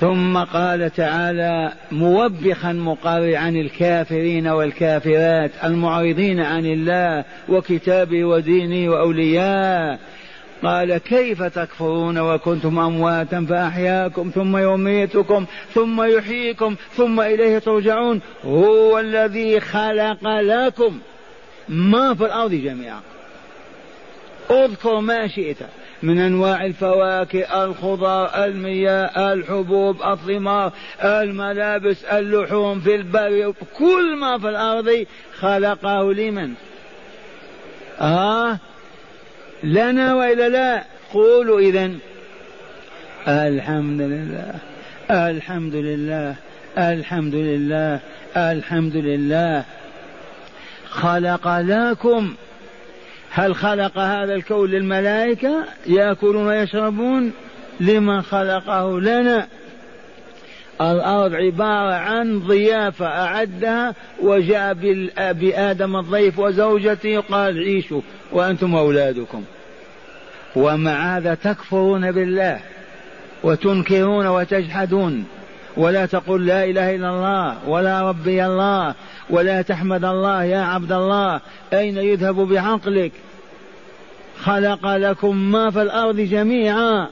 ثم 0.00 0.38
قال 0.38 0.90
تعالى 0.90 1.72
موبخا 1.92 2.72
مقرعا 2.72 3.48
الكافرين 3.48 4.48
والكافرات 4.48 5.50
المعرضين 5.64 6.40
عن 6.40 6.66
الله 6.66 7.24
وكتابه 7.48 8.24
ودينه 8.24 8.92
وأولياء 8.92 9.98
قال 10.64 10.96
كيف 10.98 11.42
تكفرون 11.42 12.18
وكنتم 12.18 12.78
أمواتا 12.78 13.46
فأحياكم 13.48 14.30
ثم 14.34 14.56
يميتكم 14.56 15.46
ثم 15.74 16.02
يحييكم 16.02 16.76
ثم 16.96 17.20
إليه 17.20 17.58
ترجعون؟ 17.58 18.20
هو 18.44 18.98
الذي 18.98 19.60
خلق 19.60 20.28
لكم 20.40 20.98
ما 21.68 22.14
في 22.14 22.24
الأرض 22.24 22.50
جميعا. 22.50 23.00
اذكر 24.50 25.00
ما 25.00 25.28
شئت 25.28 25.56
من 26.02 26.18
أنواع 26.18 26.64
الفواكه 26.64 27.64
الخضار 27.64 28.44
المياه 28.44 29.32
الحبوب 29.32 30.02
الثمار 30.02 30.72
الملابس 31.04 32.04
اللحوم 32.04 32.80
في 32.80 32.94
البر. 32.94 33.54
كل 33.78 34.16
ما 34.16 34.38
في 34.38 34.48
الأرض 34.48 35.06
خلقه 35.38 36.12
لمن؟ 36.12 36.54
آه 38.00 38.58
لنا 39.64 40.14
وإلا 40.14 40.48
لا؟ 40.48 40.84
قولوا 41.12 41.60
اذا 41.60 41.90
الحمد 43.28 44.00
لله 44.00 44.54
الحمد 45.10 45.74
لله 45.74 46.34
الحمد 46.78 47.34
لله 47.34 48.00
الحمد 48.36 48.96
لله. 48.96 49.64
خلق 50.88 51.58
لكم. 51.58 52.34
هل 53.30 53.54
خلق 53.54 53.98
هذا 53.98 54.34
الكون 54.34 54.70
للملائكة؟ 54.70 55.64
يأكلون 55.86 56.46
ويشربون. 56.46 57.32
لمن 57.80 58.22
خلقه 58.22 59.00
لنا؟ 59.00 59.48
الأرض 60.80 61.34
عبارة 61.34 61.94
عن 61.94 62.40
ضيافة 62.40 63.06
أعدها 63.06 63.94
وجاء 64.22 64.74
بآدم 65.32 65.96
الضيف 65.96 66.38
وزوجته 66.38 67.20
قال 67.20 67.58
عيشوا 67.58 68.00
وأنتم 68.32 68.74
أولادكم 68.74 69.42
ومع 70.56 71.16
هذا 71.16 71.34
تكفرون 71.34 72.12
بالله 72.12 72.60
وتنكرون 73.42 74.26
وتجحدون 74.26 75.24
ولا 75.76 76.06
تقول 76.06 76.46
لا 76.46 76.64
إله 76.64 76.94
إلا 76.94 77.10
الله 77.10 77.68
ولا 77.68 78.02
ربي 78.08 78.46
الله 78.46 78.94
ولا 79.30 79.62
تحمد 79.62 80.04
الله 80.04 80.44
يا 80.44 80.60
عبد 80.60 80.92
الله. 80.92 81.40
أين 81.72 81.96
يذهب 81.96 82.34
بعقلك؟ 82.34 83.12
خلق 84.42 84.96
لكم 84.96 85.36
ما 85.36 85.70
في 85.70 85.82
الأرض 85.82 86.16
جميعا. 86.16 87.08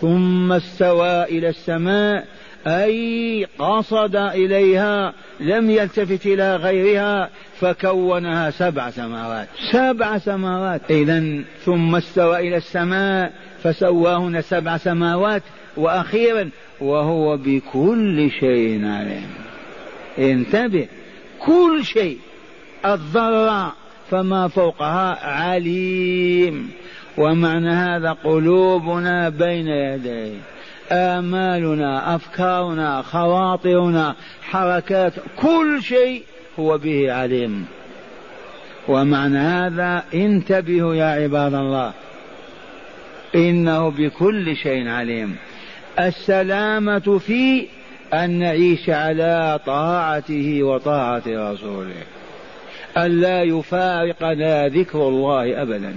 ثم 0.00 0.52
استوى 0.52 1.22
إلى 1.24 1.48
السماء 1.48 2.26
أي 2.66 3.46
قصد 3.58 4.16
إليها 4.16 5.12
لم 5.40 5.70
يلتفت 5.70 6.26
إلى 6.26 6.56
غيرها 6.56 7.30
فكونها 7.60 8.50
سبع 8.50 8.90
سماوات. 8.90 9.48
سبع 9.72 10.18
سماوات. 10.18 10.80
اذا 10.90 11.42
ثم 11.64 11.96
استوى 11.96 12.48
إلى 12.48 12.56
السماء 12.56 13.32
فسواهن 13.62 14.42
سبع 14.42 14.76
سماوات 14.76 15.42
وأخيرا 15.76 16.50
وهو 16.80 17.36
بكل 17.36 18.30
شيء 18.40 18.86
عليم. 18.86 19.30
انتبه. 20.18 20.88
كل 21.46 21.84
شيء 21.84 22.18
الذرة 22.84 23.72
فما 24.10 24.48
فوقها 24.48 25.26
عليم. 25.26 26.70
ومعنى 27.18 27.70
هذا 27.70 28.12
قلوبنا 28.12 29.28
بين 29.28 29.68
يديه. 29.68 30.55
آمالنا 30.92 32.14
أفكارنا 32.14 33.02
خواطرنا 33.02 34.14
حركات 34.42 35.12
كل 35.36 35.82
شيء 35.82 36.22
هو 36.58 36.78
به 36.78 37.12
عليم. 37.12 37.66
ومعنى 38.88 39.38
هذا 39.38 40.04
انتبهوا 40.14 40.94
يا 40.94 41.04
عباد 41.04 41.54
الله 41.54 41.92
إنه 43.34 43.90
بكل 43.90 44.56
شيء 44.56 44.88
عليم. 44.88 45.36
السلامة 46.00 47.18
في 47.18 47.66
أن 48.14 48.30
نعيش 48.30 48.90
على 48.90 49.60
طاعته 49.66 50.62
وطاعة 50.62 51.22
رسوله. 51.26 52.02
ألا 52.96 53.42
يفارقنا 53.42 54.68
ذكر 54.68 55.08
الله 55.08 55.62
أبدا 55.62 55.94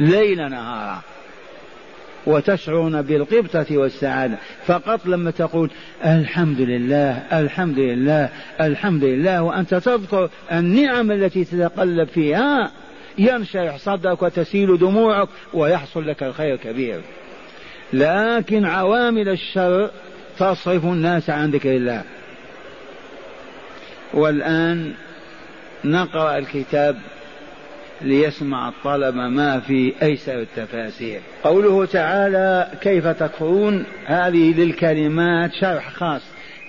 ليل 0.00 0.50
نهارا. 0.50 1.02
وتشعرون 2.28 3.02
بالقبطة 3.02 3.78
والسعادة. 3.78 4.36
فقط 4.66 5.06
لما 5.06 5.30
تقول 5.30 5.70
الحمد 6.04 6.60
لله 6.60 7.40
الحمد 7.40 7.78
لله 7.78 8.28
الحمد 8.60 9.04
لله 9.04 9.42
وأنت 9.42 9.74
تذكر 9.74 10.30
النعم 10.52 11.10
التي 11.10 11.44
تتقلب 11.44 12.08
فيها 12.08 12.70
ينشرح 13.18 13.76
صدرك 13.76 14.22
وتسيل 14.22 14.78
دموعك 14.78 15.28
ويحصل 15.54 16.08
لك 16.08 16.22
الخير 16.22 16.56
كبير. 16.56 17.00
لكن 17.92 18.64
عوامل 18.64 19.28
الشر 19.28 19.90
تصرف 20.38 20.84
الناس 20.84 21.30
عن 21.30 21.50
ذكر 21.50 21.76
الله. 21.76 22.02
والآن 24.14 24.92
نقرأ 25.84 26.38
الكتاب 26.38 26.96
ليسمع 28.02 28.68
الطلبة 28.68 29.28
ما 29.28 29.60
في 29.60 29.92
أيسر 30.02 30.40
التفاسير. 30.40 31.20
قوله 31.42 31.86
تعالى 31.86 32.70
كيف 32.80 33.06
تكفرون؟ 33.06 33.84
هذه 34.06 34.52
للكلمات 34.52 35.50
شرح 35.60 35.90
خاص. 35.90 36.22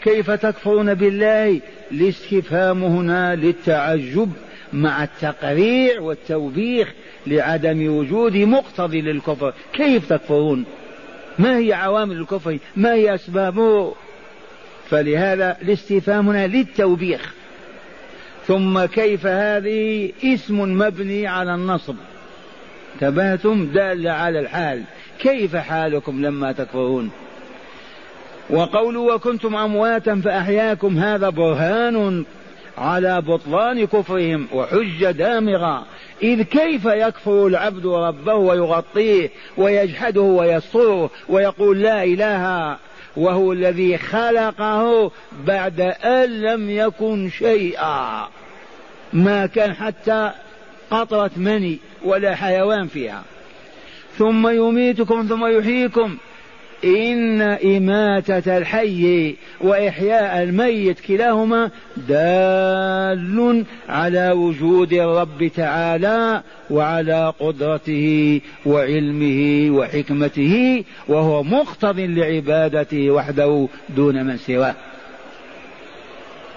كيف 0.04 0.32
تكفرون 0.32 0.94
بالله؟ 0.94 1.62
الاستفهام 1.92 2.84
هنا 2.84 3.36
للتعجب 3.36 4.32
مع 4.74 5.04
التقريع 5.04 6.02
والتوبيخ 6.02 6.94
لعدم 7.28 7.98
وجود 7.98 8.38
مقتضي 8.38 9.02
للكفر. 9.02 9.54
كيف 9.74 10.10
تكفرون؟ 10.10 10.66
ما 11.40 11.58
هي 11.58 11.74
عوامل 11.74 12.18
الكفر؟ 12.18 12.58
ما 12.76 12.94
هي 12.94 13.16
أسبابه؟ 13.16 13.94
فلهذا 14.90 15.58
الاستفهام 15.62 16.30
هنا 16.30 16.48
للتوبيخ. 16.48 17.34
ثم 18.50 18.86
كيف 18.86 19.26
هذه؟ 19.26 20.12
اسم 20.24 20.78
مبني 20.78 21.28
على 21.28 21.56
النصب. 21.56 21.96
تبهتم 23.00 23.66
دال 23.66 24.08
على 24.08 24.40
الحال. 24.40 24.84
كيف 25.20 25.56
حالكم 25.56 26.26
لما 26.26 26.52
تكفرون؟ 26.52 27.12
وقولوا 28.50 29.14
وكنتم 29.14 29.56
أمواتا 29.56 30.22
فأحياكم 30.26 30.98
هذا 30.98 31.30
برهان 31.30 32.26
على 32.78 33.22
بطلان 33.22 33.86
كفرهم 33.86 34.48
وحجة 34.54 35.12
دامغة 35.12 35.86
إذ 36.24 36.42
كيف 36.42 36.86
يكفر 36.86 37.48
العبد 37.48 37.86
ربه 37.86 38.36
ويغطيه 38.36 39.30
ويجحده 39.58 40.22
ويستره 40.22 41.10
ويقول 41.30 41.82
لا 41.82 42.04
إله؟ 42.04 42.78
وهو 43.18 43.54
الذي 43.54 43.98
خلقه 43.98 45.12
بعد 45.48 45.82
أن 46.04 46.42
لم 46.42 46.70
يكن 46.70 47.30
شيئا. 47.30 48.28
ما 49.14 49.46
كان 49.46 49.74
حتى 49.74 50.32
قطرة 50.92 51.32
مني 51.38 51.78
ولا 52.04 52.36
حيوان 52.36 52.88
فيها. 52.88 53.24
ثم 54.18 54.48
يميتكم 54.48 55.26
ثم 55.30 55.46
يحييكم. 55.46 56.18
إن 56.86 57.42
إماتة 57.42 58.58
الحي 58.58 59.36
وإحياء 59.62 60.44
الميت 60.44 61.00
كلاهما 61.00 61.72
دال 61.98 63.66
على 63.90 64.32
وجود 64.32 64.94
الرب 64.94 65.52
تعالى 65.56 66.44
وعلى 66.70 67.34
قدرته 67.40 68.42
وعلمه 68.66 69.70
وحكمته 69.78 70.84
وهو 71.08 71.44
مقتض 71.44 72.00
لعبادته 72.00 73.12
وحده 73.12 73.68
دون 73.90 74.26
من 74.26 74.38
سواه. 74.38 74.76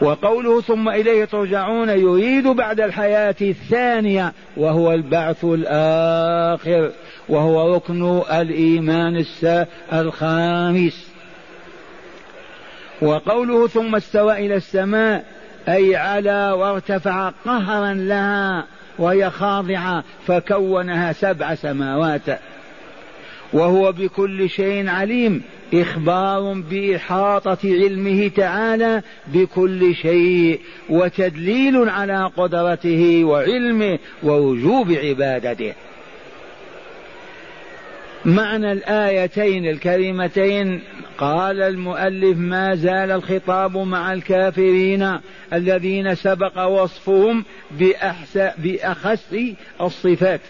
وقوله 0.02 0.60
ثم 0.60 0.88
إليه 0.88 1.24
ترجعون 1.24 1.88
يريد 1.88 2.46
بعد 2.46 2.80
الحياة 2.80 3.34
الثانية 3.40 4.32
وهو 4.56 4.92
البعث 4.92 5.44
الآخر 5.44 6.90
وهو 7.28 7.74
ركن 7.76 8.22
الإيمان 8.32 9.24
الخامس. 9.92 11.12
وقوله 13.02 13.68
ثم 13.68 13.96
استوى 13.96 14.46
إلى 14.46 14.54
السماء 14.54 15.24
أي 15.68 15.96
على 15.96 16.52
وارتفع 16.52 17.32
قهرا 17.44 17.94
لها 17.94 18.66
وهي 18.98 19.30
خاضعة 19.30 20.04
فكونها 20.26 21.12
سبع 21.12 21.54
سماوات. 21.54 22.38
وهو 23.52 23.92
بكل 23.92 24.50
شيء 24.50 24.88
عليم 24.88 25.42
إخبار 25.74 26.52
بإحاطة 26.70 27.58
علمه 27.64 28.28
تعالى 28.28 29.02
بكل 29.26 29.94
شيء 29.94 30.60
وتدليل 30.88 31.88
على 31.88 32.30
قدرته 32.36 33.24
وعلمه 33.24 33.98
ووجوب 34.22 34.92
عبادته. 34.92 35.72
معنى 38.24 38.72
الآيتين 38.72 39.66
الكريمتين 39.66 40.80
قال 41.18 41.62
المؤلف 41.62 42.38
ما 42.38 42.74
زال 42.74 43.10
الخطاب 43.10 43.76
مع 43.76 44.12
الكافرين 44.12 45.18
الذين 45.52 46.14
سبق 46.14 46.66
وصفهم 46.66 47.44
بأخس 48.58 49.34
الصفات. 49.80 50.40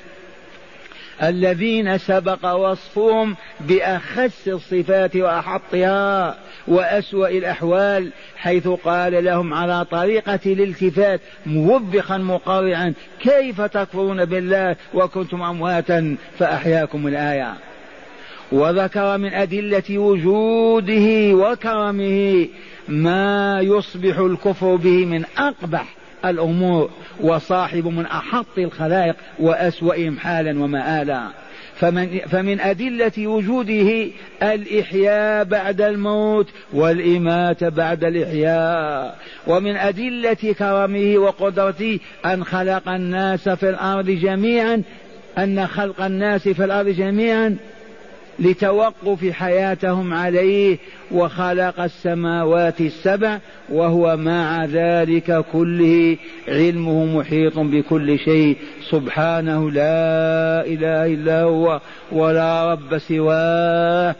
الذين 1.22 1.98
سبق 1.98 2.52
وصفهم 2.52 3.36
بأخس 3.60 4.48
الصفات 4.48 5.16
وأحطها 5.16 6.36
وأسوأ 6.68 7.28
الأحوال 7.28 8.10
حيث 8.36 8.68
قال 8.68 9.24
لهم 9.24 9.54
على 9.54 9.84
طريقة 9.84 10.40
الالتفات 10.46 11.20
موبخا 11.46 12.18
مقرعا 12.18 12.94
كيف 13.20 13.60
تكفرون 13.60 14.24
بالله 14.24 14.76
وكنتم 14.94 15.42
أمواتا؟ 15.42 16.16
فأحياكم 16.38 17.06
الآية. 17.06 17.54
وذكر 18.52 19.18
من 19.18 19.32
أدلة 19.32 19.98
وجوده 19.98 21.34
وكرمه 21.34 22.48
ما 22.88 23.60
يصبح 23.60 24.18
الكفر 24.18 24.76
به 24.76 25.04
من 25.04 25.24
أقبح 25.38 26.01
الأمور 26.24 26.90
وصاحب 27.20 27.86
من 27.86 28.06
أحط 28.06 28.58
الخلائق 28.58 29.16
وأسوأهم 29.38 30.18
حالا 30.18 30.62
ومآلا. 30.62 31.28
فمن, 31.76 32.18
فمن 32.18 32.60
أدلة 32.60 33.26
وجوده 33.26 34.06
الإحياء 34.42 35.44
بعد 35.44 35.80
الموت 35.80 36.48
والإماتة 36.72 37.68
بعد 37.68 38.04
الإحياء. 38.04 39.18
ومن 39.46 39.76
أدلة 39.76 40.54
كرمه 40.58 41.18
وقدرته 41.18 41.98
أن 42.26 42.44
خلق 42.44 42.88
الناس 42.88 43.48
في 43.48 43.68
الأرض 43.68 44.10
جميعا 44.10 44.82
أن 45.38 45.66
خلق 45.66 46.04
الناس 46.04 46.48
في 46.48 46.64
الأرض 46.64 46.88
جميعا 46.88 47.56
لتوقف 48.38 49.30
حياتهم 49.30 50.14
عليه 50.14 50.78
وخلق 51.10 51.80
السماوات 51.80 52.80
السبع 52.80 53.38
وهو 53.68 54.16
مع 54.16 54.64
ذلك 54.64 55.44
كله 55.52 56.16
علمه 56.48 57.04
محيط 57.18 57.58
بكل 57.58 58.18
شيء. 58.18 58.56
سبحانه 58.90 59.70
لا 59.70 60.66
إله 60.66 61.06
إلا 61.14 61.42
هو 61.42 61.80
ولا 62.12 62.72
رب 62.72 62.98
سواه. 62.98 64.14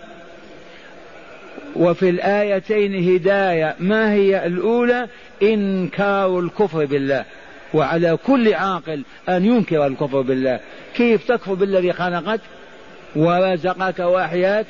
وفي 1.77 2.09
الآيتين 2.09 3.15
هداية. 3.15 3.75
ما 3.81 4.13
هي 4.13 4.47
الأولى؟ 4.47 5.07
إنكار 5.43 6.39
الكفر 6.39 6.85
بالله. 6.85 7.25
وعلى 7.75 8.19
كل 8.27 8.55
عاقل 8.55 9.03
أن 9.29 9.45
ينكر 9.45 9.87
الكفر 9.87 10.21
بالله. 10.21 10.61
كيف 10.95 11.29
تكفر 11.29 11.55
بالذي 11.55 11.93
خلقك؟ 11.93 12.41
ورزقك 13.17 13.99
وأحياك. 13.99 14.67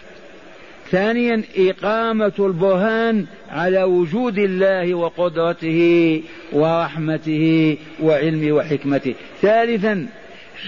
ثانيا 0.90 1.42
إقامة 1.56 2.32
البرهان 2.38 3.26
على 3.50 3.82
وجود 3.82 4.38
الله 4.38 4.94
وقدرته 4.94 6.22
ورحمته 6.52 7.76
وعلمه 8.02 8.52
وحكمته. 8.52 9.14
ثالثا 9.42 10.06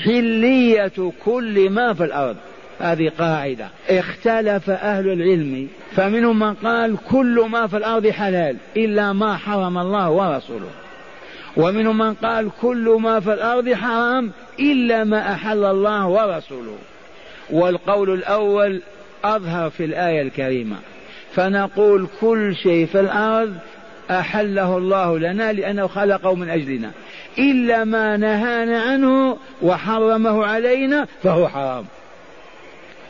حلية 0.04 1.12
كل 1.24 1.70
ما 1.70 1.94
في 1.94 2.04
الأرض. 2.04 2.36
هذه 2.80 3.12
قاعدة. 3.18 3.68
اختلف 3.90 4.70
أهل 4.70 5.12
العلم 5.12 5.68
فمنهم 5.96 6.38
من 6.38 6.54
قال 6.54 6.96
كل 7.10 7.46
ما 7.50 7.66
في 7.66 7.76
الأرض 7.76 8.06
حلال 8.08 8.56
إلا 8.76 9.12
ما 9.12 9.36
حرم 9.36 9.78
الله 9.78 10.10
ورسوله. 10.10 10.70
ومنهم 11.56 11.98
من 11.98 12.14
قال 12.14 12.50
كل 12.62 12.98
ما 13.00 13.20
في 13.20 13.32
الأرض 13.32 13.72
حرام 13.72 14.30
إلا 14.60 15.04
ما 15.04 15.32
أحل 15.32 15.64
الله 15.64 16.06
ورسوله. 16.06 16.78
والقول 17.50 18.10
الأول 18.10 18.82
أظهر 19.24 19.70
في 19.70 19.84
الآية 19.84 20.22
الكريمة. 20.22 20.76
فنقول 21.34 22.08
كل 22.20 22.56
شيء 22.56 22.86
في 22.86 23.00
الأرض 23.00 23.54
أحله 24.10 24.78
الله 24.78 25.18
لنا 25.18 25.52
لأنه 25.52 25.86
خلقه 25.86 26.34
من 26.34 26.50
أجلنا. 26.50 26.90
إلا 27.38 27.84
ما 27.84 28.16
نهانا 28.16 28.82
عنه 28.82 29.36
وحرمه 29.62 30.46
علينا 30.46 31.06
فهو 31.22 31.48
حرام. 31.48 31.84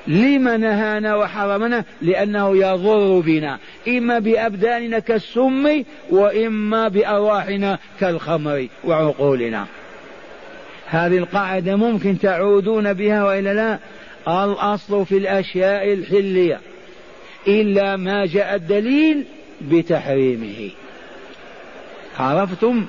لما 0.07 0.57
نهانا 0.57 1.17
وحرمنا؟ 1.17 1.85
لأنه 2.03 2.57
يضر 2.57 3.21
بنا. 3.21 3.59
إما 3.89 4.19
بأبداننا 4.19 4.99
كالسم 4.99 5.83
وإما 6.11 6.89
بأرواحنا 6.89 7.79
كالخمر 8.01 8.69
وعقولنا. 8.85 9.67
هذه 10.87 11.19
القاعدة 11.19 11.77
ممكن 11.77 12.19
تعودون 12.19 12.93
بها 12.93 13.25
وإلا 13.25 13.55
لا؟ 13.55 13.79
الأصل 14.29 15.07
في 15.07 15.17
الأشياء 15.17 15.93
الحلية 15.93 16.61
إلا 17.49 17.97
ما 17.97 18.27
جاء 18.27 18.55
الدليل 18.55 19.25
بتحريمه. 19.61 20.71
عرفتم؟ 22.19 22.87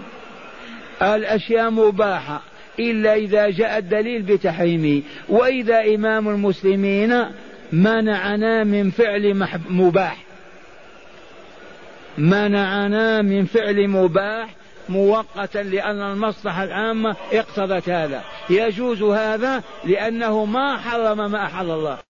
الأشياء 1.01 1.69
مباحة 1.69 2.41
إلا 2.79 3.15
إذا 3.15 3.49
جاء 3.49 3.77
الدليل 3.77 4.21
بتحريمه. 4.21 5.01
وإذا 5.29 5.95
إمام 5.95 6.29
المسلمين 6.29 7.25
منعنا 7.71 8.63
من 8.63 8.89
فعل 8.89 9.47
مباح. 9.69 10.17
منعنا 12.17 13.21
من 13.21 13.45
فعل 13.45 13.87
مباح 13.87 14.55
مؤقتا 14.89 15.57
لأن 15.57 16.01
المصلحة 16.01 16.63
العامة 16.63 17.15
اقتضت 17.31 17.89
هذا. 17.89 18.23
يجوز 18.49 19.03
هذا 19.03 19.63
لأنه 19.83 20.45
ما 20.45 20.77
حرم 20.77 21.31
ما 21.31 21.43
أحل 21.43 21.71
الله. 21.71 22.05